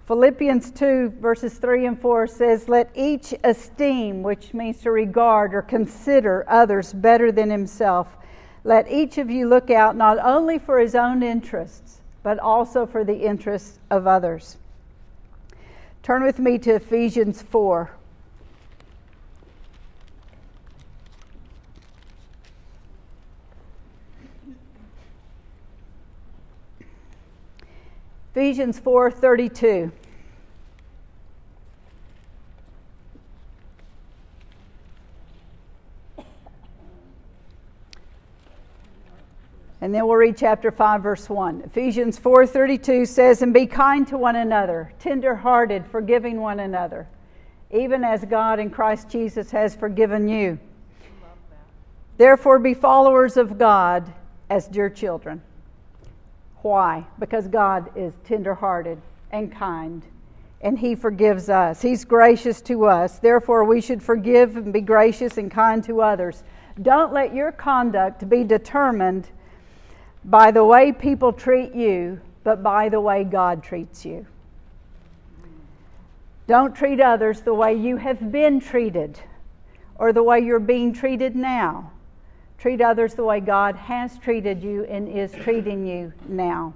Philippians 0.05 0.71
2, 0.71 1.15
verses 1.19 1.57
3 1.57 1.87
and 1.87 1.99
4 1.99 2.27
says, 2.27 2.69
Let 2.69 2.91
each 2.95 3.33
esteem, 3.43 4.21
which 4.21 4.53
means 4.53 4.81
to 4.81 4.91
regard 4.91 5.55
or 5.55 5.63
consider 5.63 6.45
others 6.47 6.93
better 6.93 7.31
than 7.31 7.49
himself. 7.49 8.15
Let 8.63 8.91
each 8.91 9.17
of 9.17 9.31
you 9.31 9.47
look 9.47 9.71
out 9.71 9.95
not 9.95 10.19
only 10.19 10.59
for 10.59 10.79
his 10.79 10.93
own 10.93 11.23
interests, 11.23 12.01
but 12.21 12.37
also 12.37 12.85
for 12.85 13.03
the 13.03 13.17
interests 13.17 13.79
of 13.89 14.05
others. 14.05 14.57
Turn 16.01 16.23
with 16.23 16.39
me 16.39 16.57
to 16.59 16.75
Ephesians 16.75 17.41
4. 17.41 17.91
Ephesians 28.31 28.79
4:32 28.79 29.91
And 39.81 39.95
then 39.95 40.05
we'll 40.05 40.17
read 40.17 40.35
chapter 40.35 40.71
5 40.71 41.01
verse 41.01 41.29
1. 41.29 41.61
Ephesians 41.65 42.17
4:32 42.19 43.05
says, 43.05 43.41
"And 43.41 43.53
be 43.53 43.65
kind 43.65 44.05
to 44.07 44.17
one 44.17 44.35
another, 44.35 44.91
tender-hearted, 44.99 45.85
forgiving 45.87 46.41
one 46.41 46.59
another, 46.59 47.07
even 47.71 48.03
as 48.03 48.25
God 48.25 48.59
in 48.59 48.69
Christ 48.69 49.09
Jesus 49.09 49.51
has 49.51 49.75
forgiven 49.75 50.27
you." 50.27 50.59
Therefore 52.17 52.59
be 52.59 52.73
followers 52.73 53.37
of 53.37 53.57
God 53.57 54.11
as 54.49 54.67
dear 54.67 54.89
children. 54.89 55.41
Why? 56.61 57.05
Because 57.17 57.47
God 57.47 57.89
is 57.95 58.17
tender-hearted 58.25 58.99
and 59.31 59.49
kind, 59.49 60.03
and 60.61 60.77
he 60.79 60.93
forgives 60.93 61.49
us. 61.49 61.81
He's 61.81 62.03
gracious 62.03 62.61
to 62.63 62.85
us. 62.85 63.19
Therefore 63.19 63.63
we 63.63 63.79
should 63.79 64.03
forgive 64.03 64.57
and 64.57 64.73
be 64.73 64.81
gracious 64.81 65.37
and 65.37 65.49
kind 65.49 65.81
to 65.85 66.01
others. 66.01 66.43
Don't 66.81 67.13
let 67.13 67.33
your 67.33 67.53
conduct 67.53 68.27
be 68.27 68.43
determined 68.43 69.29
by 70.25 70.51
the 70.51 70.63
way 70.63 70.91
people 70.91 71.33
treat 71.33 71.73
you, 71.73 72.19
but 72.43 72.61
by 72.61 72.89
the 72.89 72.99
way 72.99 73.23
God 73.23 73.63
treats 73.63 74.05
you. 74.05 74.25
Don't 76.47 76.75
treat 76.75 76.99
others 76.99 77.41
the 77.41 77.53
way 77.53 77.75
you 77.75 77.97
have 77.97 78.31
been 78.31 78.59
treated 78.59 79.19
or 79.95 80.11
the 80.11 80.23
way 80.23 80.39
you're 80.39 80.59
being 80.59 80.93
treated 80.93 81.35
now. 81.35 81.91
Treat 82.57 82.81
others 82.81 83.13
the 83.13 83.23
way 83.23 83.39
God 83.39 83.75
has 83.75 84.17
treated 84.17 84.63
you 84.63 84.83
and 84.85 85.07
is 85.07 85.31
treating 85.31 85.85
you 85.85 86.11
now. 86.27 86.73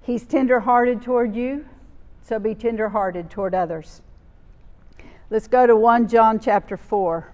He's 0.00 0.24
tenderhearted 0.24 1.02
toward 1.02 1.36
you, 1.36 1.66
so 2.22 2.38
be 2.38 2.54
tenderhearted 2.54 3.30
toward 3.30 3.54
others. 3.54 4.00
Let's 5.28 5.46
go 5.46 5.66
to 5.66 5.76
1 5.76 6.08
John 6.08 6.40
chapter 6.40 6.78
4. 6.78 7.30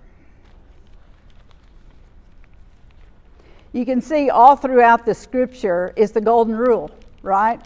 You 3.74 3.84
can 3.84 4.00
see 4.00 4.30
all 4.30 4.54
throughout 4.54 5.04
the 5.04 5.14
scripture 5.14 5.92
is 5.96 6.12
the 6.12 6.20
golden 6.20 6.56
rule, 6.56 6.92
right? 7.22 7.60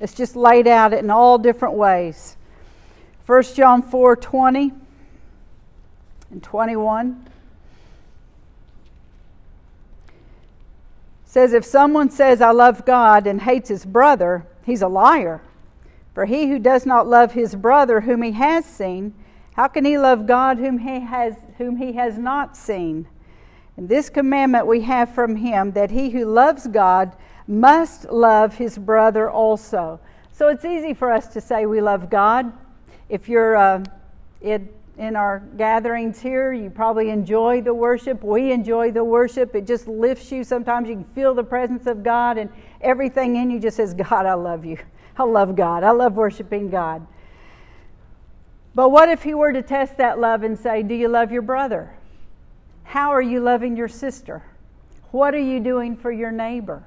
It's 0.00 0.14
just 0.14 0.36
laid 0.36 0.68
out 0.68 0.94
in 0.94 1.10
all 1.10 1.36
different 1.36 1.74
ways. 1.74 2.36
1 3.26 3.42
John 3.54 3.82
4 3.82 4.14
20 4.16 4.72
and 6.30 6.42
21 6.42 7.26
says, 11.24 11.52
If 11.52 11.64
someone 11.64 12.08
says, 12.08 12.40
I 12.40 12.52
love 12.52 12.86
God 12.86 13.26
and 13.26 13.42
hates 13.42 13.68
his 13.68 13.84
brother, 13.84 14.46
he's 14.64 14.80
a 14.80 14.88
liar. 14.88 15.42
For 16.14 16.24
he 16.26 16.46
who 16.46 16.60
does 16.60 16.86
not 16.86 17.08
love 17.08 17.32
his 17.32 17.56
brother 17.56 18.02
whom 18.02 18.22
he 18.22 18.32
has 18.32 18.64
seen, 18.64 19.12
how 19.54 19.66
can 19.66 19.84
he 19.84 19.98
love 19.98 20.24
God 20.24 20.58
whom 20.58 20.78
he 20.78 21.00
has, 21.00 21.34
whom 21.58 21.78
he 21.78 21.94
has 21.94 22.16
not 22.16 22.56
seen? 22.56 23.08
And 23.78 23.88
this 23.88 24.10
commandment 24.10 24.66
we 24.66 24.80
have 24.80 25.14
from 25.14 25.36
him 25.36 25.70
that 25.70 25.92
he 25.92 26.10
who 26.10 26.24
loves 26.24 26.66
God 26.66 27.14
must 27.46 28.10
love 28.10 28.56
his 28.56 28.76
brother 28.76 29.30
also. 29.30 30.00
So 30.32 30.48
it's 30.48 30.64
easy 30.64 30.94
for 30.94 31.12
us 31.12 31.28
to 31.28 31.40
say 31.40 31.64
we 31.64 31.80
love 31.80 32.10
God. 32.10 32.52
If 33.08 33.28
you're 33.28 33.56
uh, 33.56 33.84
in, 34.40 34.68
in 34.96 35.14
our 35.14 35.38
gatherings 35.56 36.18
here, 36.18 36.52
you 36.52 36.70
probably 36.70 37.10
enjoy 37.10 37.60
the 37.60 37.72
worship. 37.72 38.24
We 38.24 38.50
enjoy 38.50 38.90
the 38.90 39.04
worship. 39.04 39.54
It 39.54 39.64
just 39.64 39.86
lifts 39.86 40.32
you. 40.32 40.42
Sometimes 40.42 40.88
you 40.88 40.96
can 40.96 41.04
feel 41.04 41.32
the 41.32 41.44
presence 41.44 41.86
of 41.86 42.02
God, 42.02 42.36
and 42.36 42.50
everything 42.80 43.36
in 43.36 43.48
you 43.48 43.60
just 43.60 43.76
says, 43.76 43.94
God, 43.94 44.26
I 44.26 44.34
love 44.34 44.64
you. 44.64 44.78
I 45.16 45.22
love 45.22 45.54
God. 45.54 45.84
I 45.84 45.92
love 45.92 46.14
worshiping 46.14 46.68
God. 46.68 47.06
But 48.74 48.88
what 48.88 49.08
if 49.08 49.22
he 49.22 49.34
were 49.34 49.52
to 49.52 49.62
test 49.62 49.98
that 49.98 50.18
love 50.18 50.42
and 50.42 50.58
say, 50.58 50.82
Do 50.82 50.96
you 50.96 51.06
love 51.06 51.30
your 51.30 51.42
brother? 51.42 51.97
How 52.88 53.10
are 53.10 53.20
you 53.20 53.40
loving 53.40 53.76
your 53.76 53.86
sister? 53.86 54.42
What 55.10 55.34
are 55.34 55.38
you 55.38 55.60
doing 55.60 55.94
for 55.94 56.10
your 56.10 56.30
neighbor? 56.32 56.84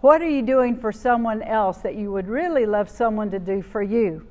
What 0.00 0.20
are 0.20 0.28
you 0.28 0.42
doing 0.42 0.76
for 0.76 0.90
someone 0.90 1.42
else 1.42 1.78
that 1.78 1.94
you 1.94 2.10
would 2.10 2.26
really 2.26 2.66
love 2.66 2.88
someone 2.90 3.30
to 3.30 3.38
do 3.38 3.62
for 3.62 3.82
you? 3.82 4.26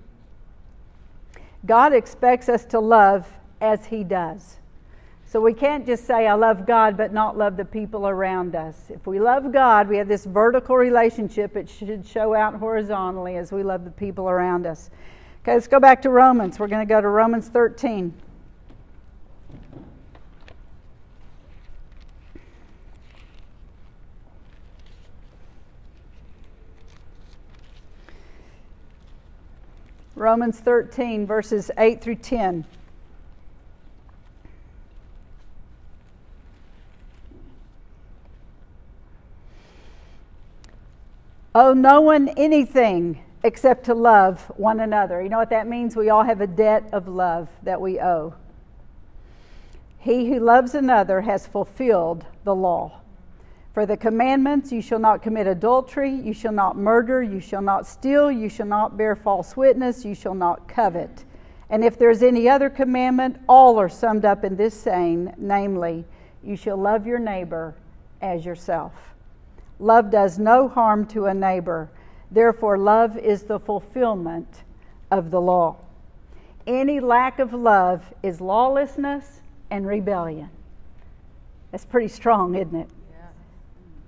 God 1.66 1.94
expects 1.94 2.50
us 2.50 2.66
to 2.66 2.80
love 2.82 3.26
as 3.62 3.86
He 3.86 4.04
does. 4.04 4.58
So 5.26 5.40
we 5.40 5.54
can't 5.54 5.86
just 5.86 6.04
say, 6.04 6.28
I 6.28 6.34
love 6.34 6.68
God, 6.68 6.98
but 6.98 7.14
not 7.14 7.38
love 7.38 7.56
the 7.56 7.64
people 7.64 8.10
around 8.10 8.54
us. 8.54 8.90
If 8.90 9.08
we 9.08 9.18
love 9.18 9.54
God, 9.54 9.88
we 9.88 9.96
have 9.96 10.10
this 10.10 10.26
vertical 10.26 10.76
relationship. 10.76 11.56
It 11.56 11.70
should 11.70 12.06
show 12.06 12.34
out 12.34 12.56
horizontally 12.56 13.38
as 13.38 13.54
we 13.54 13.64
love 13.64 13.86
the 13.86 13.92
people 13.92 14.30
around 14.30 14.66
us. 14.66 14.90
Okay, 15.44 15.54
let's 15.54 15.70
go 15.70 15.80
back 15.80 16.02
to 16.02 16.10
Romans. 16.10 16.60
We're 16.60 16.68
going 16.68 16.86
to 16.86 16.94
go 16.94 17.00
to 17.00 17.08
Romans 17.08 17.48
13. 17.48 18.14
Romans 30.16 30.60
13, 30.60 31.26
verses 31.26 31.72
8 31.78 32.02
through 32.02 32.16
10. 32.16 32.66
Owe 41.56 41.74
no 41.74 42.02
one 42.02 42.30
anything 42.30 43.24
except 43.44 43.86
to 43.86 43.94
love 43.94 44.52
one 44.58 44.80
another. 44.80 45.22
You 45.22 45.30
know 45.30 45.38
what 45.38 45.50
that 45.50 45.68
means? 45.68 45.96
We 45.96 46.10
all 46.10 46.24
have 46.24 46.42
a 46.42 46.48
debt 46.48 46.90
of 46.92 47.08
love 47.08 47.50
that 47.64 47.82
we 47.82 48.00
owe. 48.00 48.34
He 49.98 50.30
who 50.30 50.40
loves 50.40 50.74
another 50.76 51.22
has 51.22 51.48
fulfilled 51.48 52.26
the 52.44 52.56
law. 52.56 53.02
For 53.80 53.86
the 53.86 53.96
commandments, 53.96 54.74
you 54.74 54.82
shall 54.82 55.00
not 55.00 55.22
commit 55.22 55.48
adultery, 55.48 56.12
you 56.12 56.34
shall 56.34 56.52
not 56.52 56.76
murder, 56.76 57.24
you 57.24 57.40
shall 57.40 57.62
not 57.62 57.88
steal, 57.88 58.30
you 58.30 58.50
shall 58.50 58.66
not 58.66 58.98
bear 58.98 59.16
false 59.16 59.56
witness, 59.56 60.04
you 60.04 60.14
shall 60.14 60.34
not 60.34 60.68
covet. 60.68 61.24
And 61.70 61.82
if 61.86 61.98
there's 61.98 62.22
any 62.22 62.50
other 62.50 62.70
commandment, 62.70 63.38
all 63.48 63.80
are 63.80 63.88
summed 63.88 64.26
up 64.26 64.44
in 64.44 64.58
this 64.58 64.74
saying, 64.74 65.34
namely, 65.38 66.04
you 66.44 66.58
shall 66.58 66.76
love 66.76 67.08
your 67.08 67.20
neighbor 67.20 67.74
as 68.22 68.46
yourself. 68.46 68.92
Love 69.80 70.12
does 70.12 70.38
no 70.38 70.68
harm 70.68 71.06
to 71.06 71.28
a 71.28 71.34
neighbor. 71.34 71.90
Therefore, 72.32 72.78
love 72.78 73.18
is 73.18 73.44
the 73.44 73.62
fulfillment 73.62 74.64
of 75.10 75.32
the 75.32 75.40
law. 75.40 75.78
Any 76.68 77.00
lack 77.00 77.40
of 77.40 77.54
love 77.54 78.14
is 78.24 78.42
lawlessness 78.42 79.40
and 79.72 79.88
rebellion. 79.88 80.50
That's 81.72 81.86
pretty 81.86 82.10
strong, 82.10 82.56
isn't 82.56 82.76
it? 82.76 82.90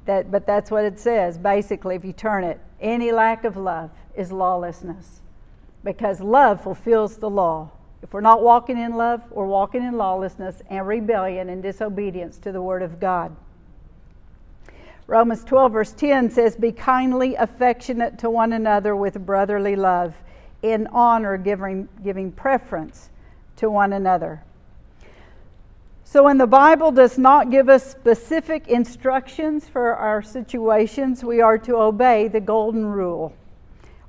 That, 0.06 0.32
but 0.32 0.48
that's 0.48 0.72
what 0.72 0.84
it 0.84 1.00
says, 1.00 1.38
basically, 1.38 1.96
if 1.96 2.04
you 2.04 2.14
turn 2.14 2.44
it. 2.44 2.60
Any 2.80 3.12
lack 3.12 3.44
of 3.44 3.56
love 3.56 3.92
is 4.16 4.32
lawlessness 4.32 5.22
because 5.84 6.22
love 6.22 6.62
fulfills 6.62 7.18
the 7.18 7.30
law. 7.30 7.72
If 8.02 8.14
we're 8.14 8.22
not 8.22 8.42
walking 8.42 8.78
in 8.78 8.96
love, 8.96 9.22
we're 9.32 9.46
walking 9.46 9.84
in 9.84 9.98
lawlessness 9.98 10.62
and 10.70 10.88
rebellion 10.88 11.50
and 11.50 11.62
disobedience 11.62 12.38
to 12.40 12.52
the 12.52 12.62
Word 12.62 12.82
of 12.82 13.00
God. 13.00 13.36
Romans 15.08 15.44
12, 15.44 15.72
verse 15.72 15.92
10 15.92 16.30
says, 16.32 16.56
Be 16.56 16.72
kindly 16.72 17.36
affectionate 17.36 18.18
to 18.20 18.30
one 18.30 18.54
another 18.54 18.96
with 18.96 19.24
brotherly 19.26 19.76
love, 19.76 20.16
in 20.64 20.88
honor, 20.88 21.38
giving, 21.38 21.90
giving 22.04 22.32
preference 22.32 23.10
to 23.58 23.70
one 23.70 23.94
another. 23.94 24.44
So, 26.12 26.24
when 26.24 26.38
the 26.38 26.46
Bible 26.46 26.92
does 26.92 27.18
not 27.18 27.52
give 27.52 27.70
us 27.70 27.90
specific 27.90 28.68
instructions 28.68 29.70
for 29.70 29.96
our 29.96 30.22
situations, 30.22 31.24
we 31.24 31.40
are 31.40 31.58
to 31.60 31.78
obey 31.78 32.28
the 32.28 32.42
golden 32.42 32.86
rule. 32.86 33.34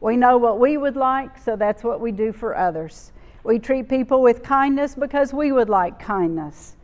We 0.01 0.17
know 0.17 0.37
what 0.37 0.59
we 0.59 0.77
would 0.77 0.97
like, 0.97 1.38
so 1.38 1.55
that's 1.55 1.85
what 1.85 2.01
we 2.01 2.11
do 2.11 2.33
for 2.33 2.57
others. 2.57 3.12
We 3.45 3.61
treat 3.61 3.88
people 3.88 4.21
with 4.21 4.43
kindness 4.43 4.97
because 4.97 5.33
we 5.33 5.53
would 5.53 5.69
like 5.69 6.01
kindness. 6.01 6.75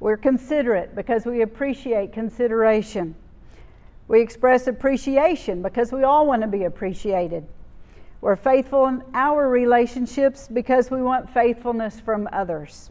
We're 0.00 0.16
considerate 0.16 0.96
because 0.96 1.26
we 1.26 1.42
appreciate 1.42 2.12
consideration. 2.12 3.14
We 4.08 4.20
express 4.20 4.66
appreciation 4.66 5.62
because 5.62 5.92
we 5.92 6.02
all 6.02 6.26
want 6.26 6.42
to 6.42 6.48
be 6.48 6.64
appreciated. 6.64 7.46
We're 8.20 8.34
faithful 8.34 8.86
in 8.86 9.04
our 9.14 9.48
relationships 9.48 10.48
because 10.52 10.90
we 10.90 11.02
want 11.02 11.32
faithfulness 11.32 12.00
from 12.00 12.28
others. 12.32 12.90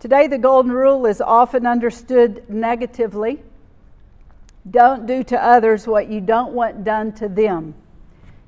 Today, 0.00 0.28
the 0.28 0.38
golden 0.38 0.70
rule 0.70 1.06
is 1.06 1.20
often 1.20 1.66
understood 1.66 2.48
negatively. 2.48 3.42
Don't 4.70 5.06
do 5.06 5.24
to 5.24 5.44
others 5.44 5.88
what 5.88 6.08
you 6.08 6.20
don't 6.20 6.52
want 6.52 6.84
done 6.84 7.10
to 7.14 7.28
them. 7.28 7.74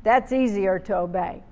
That's 0.04 0.30
easier 0.30 0.78
to 0.78 0.96
obey 0.96 1.42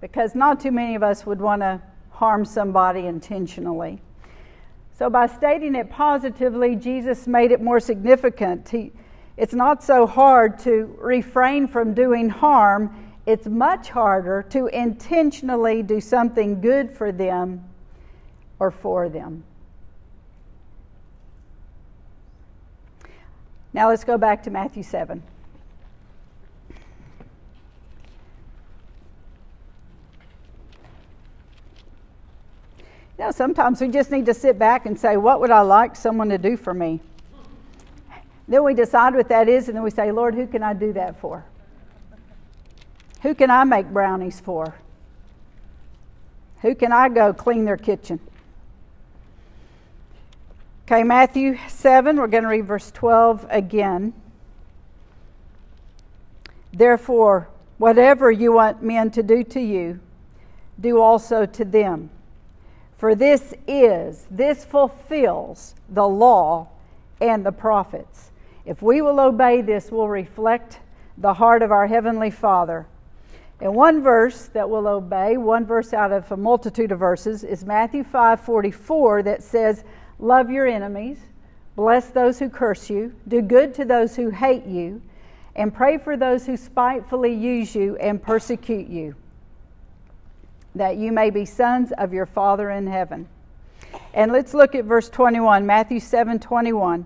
because 0.00 0.34
not 0.34 0.58
too 0.58 0.72
many 0.72 0.94
of 0.94 1.02
us 1.02 1.26
would 1.26 1.38
want 1.38 1.60
to 1.60 1.82
harm 2.12 2.46
somebody 2.46 3.00
intentionally. 3.00 4.00
So, 4.98 5.10
by 5.10 5.26
stating 5.26 5.74
it 5.74 5.90
positively, 5.90 6.74
Jesus 6.74 7.26
made 7.26 7.52
it 7.52 7.60
more 7.60 7.80
significant. 7.80 8.70
He, 8.70 8.90
It's 9.36 9.52
not 9.52 9.84
so 9.84 10.06
hard 10.06 10.58
to 10.60 10.96
refrain 10.98 11.66
from 11.66 11.92
doing 11.92 12.30
harm. 12.30 13.12
It's 13.26 13.46
much 13.46 13.90
harder 13.90 14.44
to 14.50 14.68
intentionally 14.68 15.82
do 15.82 16.00
something 16.00 16.62
good 16.62 16.90
for 16.90 17.12
them 17.12 17.64
or 18.62 18.70
for 18.70 19.08
them. 19.08 19.42
Now 23.72 23.88
let's 23.88 24.04
go 24.04 24.16
back 24.16 24.44
to 24.44 24.50
Matthew 24.50 24.84
7. 24.84 25.20
You 26.70 26.76
know, 33.18 33.32
sometimes 33.32 33.80
we 33.80 33.88
just 33.88 34.12
need 34.12 34.26
to 34.26 34.34
sit 34.34 34.60
back 34.60 34.86
and 34.86 34.96
say, 34.96 35.16
What 35.16 35.40
would 35.40 35.50
I 35.50 35.62
like 35.62 35.96
someone 35.96 36.28
to 36.28 36.38
do 36.38 36.56
for 36.56 36.72
me? 36.72 37.00
Then 38.46 38.62
we 38.62 38.74
decide 38.74 39.16
what 39.16 39.28
that 39.30 39.48
is, 39.48 39.66
and 39.66 39.76
then 39.76 39.82
we 39.82 39.90
say, 39.90 40.12
Lord, 40.12 40.36
who 40.36 40.46
can 40.46 40.62
I 40.62 40.72
do 40.72 40.92
that 40.92 41.18
for? 41.18 41.44
Who 43.22 43.34
can 43.34 43.50
I 43.50 43.64
make 43.64 43.86
brownies 43.86 44.38
for? 44.38 44.76
Who 46.60 46.76
can 46.76 46.92
I 46.92 47.08
go 47.08 47.32
clean 47.32 47.64
their 47.64 47.76
kitchen? 47.76 48.20
Okay, 50.84 51.04
Matthew 51.04 51.58
7, 51.68 52.16
we're 52.16 52.26
going 52.26 52.42
to 52.42 52.48
read 52.48 52.66
verse 52.66 52.90
12 52.90 53.46
again. 53.50 54.12
Therefore, 56.72 57.48
whatever 57.78 58.32
you 58.32 58.52
want 58.52 58.82
men 58.82 59.12
to 59.12 59.22
do 59.22 59.44
to 59.44 59.60
you, 59.60 60.00
do 60.80 61.00
also 61.00 61.46
to 61.46 61.64
them. 61.64 62.10
For 62.96 63.14
this 63.14 63.54
is, 63.68 64.26
this 64.28 64.64
fulfills 64.64 65.76
the 65.88 66.06
law 66.06 66.68
and 67.20 67.46
the 67.46 67.52
prophets. 67.52 68.32
If 68.66 68.82
we 68.82 69.02
will 69.02 69.20
obey 69.20 69.62
this, 69.62 69.88
we'll 69.92 70.08
reflect 70.08 70.80
the 71.16 71.34
heart 71.34 71.62
of 71.62 71.70
our 71.70 71.86
Heavenly 71.86 72.30
Father. 72.30 72.86
And 73.60 73.72
one 73.76 74.02
verse 74.02 74.46
that 74.48 74.68
we'll 74.68 74.88
obey, 74.88 75.36
one 75.36 75.64
verse 75.64 75.92
out 75.92 76.10
of 76.10 76.30
a 76.32 76.36
multitude 76.36 76.90
of 76.90 76.98
verses, 76.98 77.44
is 77.44 77.64
Matthew 77.64 78.02
5 78.02 78.40
44 78.40 79.22
that 79.22 79.44
says, 79.44 79.84
Love 80.22 80.52
your 80.52 80.68
enemies, 80.68 81.18
bless 81.74 82.10
those 82.10 82.38
who 82.38 82.48
curse 82.48 82.88
you, 82.88 83.12
do 83.26 83.42
good 83.42 83.74
to 83.74 83.84
those 83.84 84.14
who 84.14 84.30
hate 84.30 84.64
you, 84.64 85.02
and 85.56 85.74
pray 85.74 85.98
for 85.98 86.16
those 86.16 86.46
who 86.46 86.56
spitefully 86.56 87.34
use 87.34 87.74
you 87.74 87.96
and 87.96 88.22
persecute 88.22 88.86
you, 88.86 89.16
that 90.76 90.96
you 90.96 91.10
may 91.10 91.28
be 91.28 91.44
sons 91.44 91.90
of 91.98 92.12
your 92.12 92.24
Father 92.24 92.70
in 92.70 92.86
heaven. 92.86 93.26
And 94.14 94.30
let's 94.30 94.54
look 94.54 94.76
at 94.76 94.84
verse 94.84 95.08
21, 95.08 95.66
Matthew 95.66 95.98
7 95.98 96.38
21. 96.38 97.04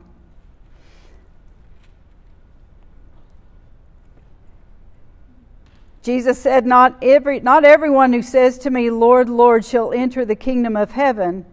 Jesus 6.03 6.39
said, 6.39 6.67
not, 6.67 6.99
every, 7.01 7.41
not 7.41 7.65
everyone 7.65 8.13
who 8.13 8.21
says 8.21 8.59
to 8.59 8.71
me, 8.71 8.91
Lord, 8.91 9.31
Lord, 9.31 9.65
shall 9.65 9.91
enter 9.95 10.27
the 10.27 10.37
kingdom 10.37 10.77
of 10.77 10.93
heaven 10.93 11.47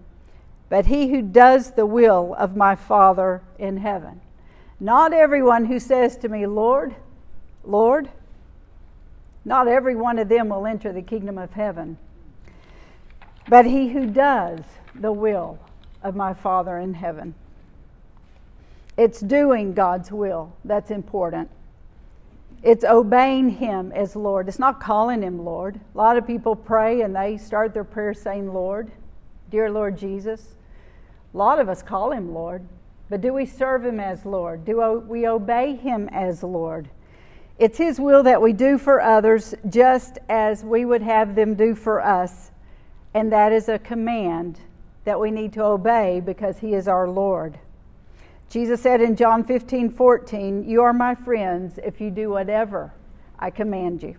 but 0.74 0.88
he 0.88 1.10
who 1.10 1.22
does 1.22 1.74
the 1.74 1.86
will 1.86 2.34
of 2.40 2.56
my 2.56 2.74
Father 2.74 3.44
in 3.60 3.78
heaven. 3.78 4.20
Not 4.80 5.14
everyone 5.14 5.66
who 5.66 5.80
says 5.80 6.18
to 6.18 6.28
me, 6.28 6.48
Lord, 6.48 6.96
Lord, 7.64 8.10
not 9.46 9.68
every 9.68 9.96
one 9.96 10.18
of 10.18 10.30
them 10.30 10.50
will 10.50 10.66
enter 10.66 10.92
the 10.92 11.04
kingdom 11.04 11.38
of 11.38 11.54
heaven, 11.54 12.00
but 13.48 13.68
he 13.68 13.90
who 13.90 14.08
does 14.08 14.62
the 14.96 15.12
will 15.12 15.60
of 16.02 16.16
my 16.16 16.34
Father 16.34 16.80
in 16.80 16.96
heaven. 16.96 17.36
It's 18.98 19.20
doing 19.20 19.76
God's 19.76 20.12
will 20.12 20.56
that's 20.66 20.90
important. 20.90 21.52
It's 22.64 22.84
obeying 22.84 23.50
Him 23.50 23.92
as 23.92 24.16
Lord. 24.16 24.48
It's 24.48 24.58
not 24.58 24.82
calling 24.82 25.22
Him 25.22 25.46
Lord. 25.46 25.80
A 25.94 25.98
lot 26.00 26.18
of 26.18 26.26
people 26.26 26.56
pray 26.56 27.02
and 27.02 27.16
they 27.16 27.38
start 27.38 27.76
their 27.76 27.84
prayer 27.84 28.16
saying, 28.16 28.52
Lord, 28.52 28.92
dear 29.52 29.70
Lord 29.70 30.00
Jesus. 30.00 30.56
A 31.34 31.38
lot 31.38 31.60
of 31.60 31.70
us 31.70 31.82
call 31.82 32.12
him 32.12 32.34
Lord, 32.34 32.62
but 33.10 33.22
do 33.22 33.34
we 33.34 33.46
serve 33.46 33.86
him 33.86 34.00
as 34.00 34.26
Lord? 34.26 34.66
Do 34.66 35.04
we 35.08 35.28
obey 35.28 35.76
him 35.76 36.08
as 36.12 36.44
Lord? 36.44 36.90
It's 37.58 37.78
his 37.78 38.00
will 38.00 38.24
that 38.24 38.42
we 38.42 38.54
do 38.54 38.78
for 38.78 39.02
others 39.02 39.54
just 39.70 40.18
as 40.30 40.64
we 40.64 40.86
would 40.86 41.02
have 41.02 41.36
them 41.36 41.56
do 41.56 41.76
for 41.76 42.02
us. 42.02 42.52
And 43.14 43.32
that 43.32 43.52
is 43.52 43.70
a 43.70 43.80
command 43.80 44.60
that 45.06 45.20
we 45.20 45.32
need 45.32 45.54
to 45.54 45.64
obey 45.64 46.20
because 46.20 46.60
he 46.60 46.74
is 46.74 46.88
our 46.88 47.08
Lord. 47.08 47.60
Jesus 48.50 48.82
said 48.82 49.02
in 49.02 49.16
John 49.16 49.44
15 49.44 49.90
14, 49.90 50.68
You 50.68 50.82
are 50.82 50.94
my 50.94 51.16
friends 51.16 51.80
if 51.84 52.00
you 52.00 52.12
do 52.12 52.30
whatever 52.30 52.94
I 53.40 53.50
command 53.50 54.04
you. 54.04 54.16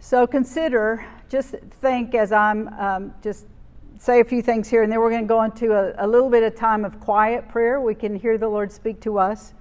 So 0.00 0.26
consider, 0.26 1.06
just 1.28 1.54
think 1.80 2.14
as 2.14 2.32
I'm 2.32 2.68
um, 2.74 3.14
just 3.22 3.46
say 4.02 4.18
a 4.18 4.24
few 4.24 4.42
things 4.42 4.68
here, 4.68 4.82
and 4.82 4.90
then 4.90 4.98
we're 4.98 5.10
going 5.10 5.22
to 5.22 5.28
go 5.28 5.44
into 5.44 5.72
a, 5.74 5.94
a 6.04 6.08
little 6.08 6.28
bit 6.28 6.42
of 6.42 6.56
time 6.56 6.84
of 6.84 6.98
quiet 6.98 7.48
prayer. 7.48 7.80
We 7.80 7.94
can 7.94 8.16
hear 8.16 8.36
the 8.36 8.48
Lord 8.48 8.72
speak 8.72 9.00
to 9.02 9.16
us. 9.16 9.52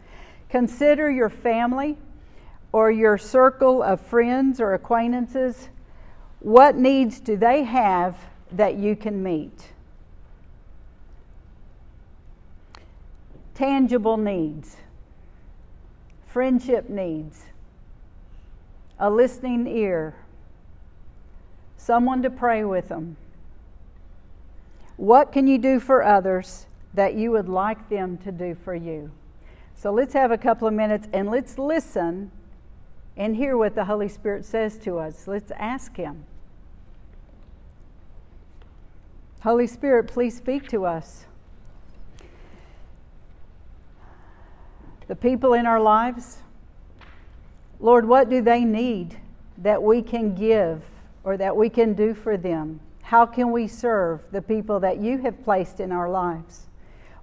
Consider 0.50 1.12
your 1.12 1.30
family 1.30 1.96
or 2.72 2.90
your 2.90 3.20
circle 3.20 3.84
of 3.84 4.02
friends 4.02 4.60
or 4.60 4.74
acquaintances. 4.74 5.70
What 6.40 6.76
needs 6.76 7.20
do 7.20 7.38
they 7.38 7.66
have 7.66 8.18
that 8.52 8.78
you 8.78 8.96
can 8.96 9.22
meet? 9.22 9.74
Tangible 13.54 14.18
needs, 14.18 14.78
friendship 16.26 16.90
needs, 16.90 17.44
a 18.98 19.08
listening 19.12 19.68
ear, 19.68 20.16
someone 21.78 22.24
to 22.24 22.32
pray 22.32 22.66
with 22.66 22.88
them 22.88 23.18
what 24.98 25.32
can 25.32 25.48
you 25.48 25.58
do 25.58 25.80
for 25.80 26.04
others 26.04 26.68
that 26.94 27.16
you 27.16 27.32
would 27.32 27.50
like 27.50 27.90
them 27.90 28.18
to 28.20 28.32
do 28.32 28.56
for 28.56 28.76
you? 28.76 29.12
So 29.76 29.92
let's 29.92 30.14
have 30.14 30.32
a 30.32 30.38
couple 30.38 30.68
of 30.68 30.74
minutes 30.74 31.08
and 31.12 31.30
let's 31.30 31.58
listen 31.58 32.32
and 33.18 33.36
hear 33.36 33.58
what 33.58 33.76
the 33.76 33.86
Holy 33.86 34.08
Spirit 34.08 34.46
says 34.46 34.78
to 34.80 35.00
us. 35.00 35.28
Let's 35.28 35.52
ask 35.52 35.96
Him. 35.96 36.26
Holy 39.42 39.66
Spirit, 39.66 40.08
please 40.08 40.38
speak 40.38 40.68
to 40.70 40.86
us. 40.86 41.26
The 45.08 45.16
people 45.16 45.54
in 45.54 45.66
our 45.66 45.80
lives, 45.80 46.38
Lord, 47.80 48.08
what 48.08 48.30
do 48.30 48.42
they 48.42 48.64
need 48.64 49.18
that 49.58 49.82
we 49.82 50.02
can 50.04 50.36
give 50.36 50.84
or 51.24 51.38
that 51.38 51.56
we 51.56 51.70
can 51.70 51.94
do 51.94 52.14
for 52.14 52.38
them? 52.38 52.80
How 53.12 53.26
can 53.26 53.52
we 53.52 53.68
serve 53.68 54.22
the 54.32 54.42
people 54.42 54.80
that 54.80 55.02
you 55.02 55.18
have 55.18 55.44
placed 55.44 55.82
in 55.82 55.92
our 55.92 56.10
lives? 56.10 56.68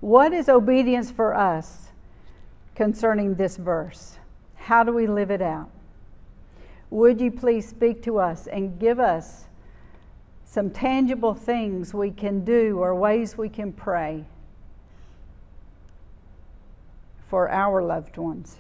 What 0.01 0.35
is 0.35 0.51
obedience 0.51 1.11
for 1.11 1.35
us 1.35 1.89
concerning 2.75 3.37
this 3.37 3.57
verse? 3.57 4.19
How 4.57 4.85
do 4.85 4.93
we 4.93 5.07
live 5.07 5.31
it 5.31 5.41
out? 5.41 5.71
Would 6.91 7.23
you 7.23 7.31
please 7.31 7.67
speak 7.67 8.03
to 8.03 8.19
us 8.19 8.47
and 8.47 8.79
give 8.79 9.01
us 9.01 9.47
some 10.45 10.69
tangible 10.69 11.33
things 11.33 11.95
we 11.95 12.11
can 12.11 12.45
do 12.45 12.79
or 12.79 12.95
ways 12.95 13.39
we 13.39 13.49
can 13.49 13.73
pray 13.73 14.27
for 17.31 17.51
our 17.51 17.83
loved 17.83 18.19
ones? 18.19 18.59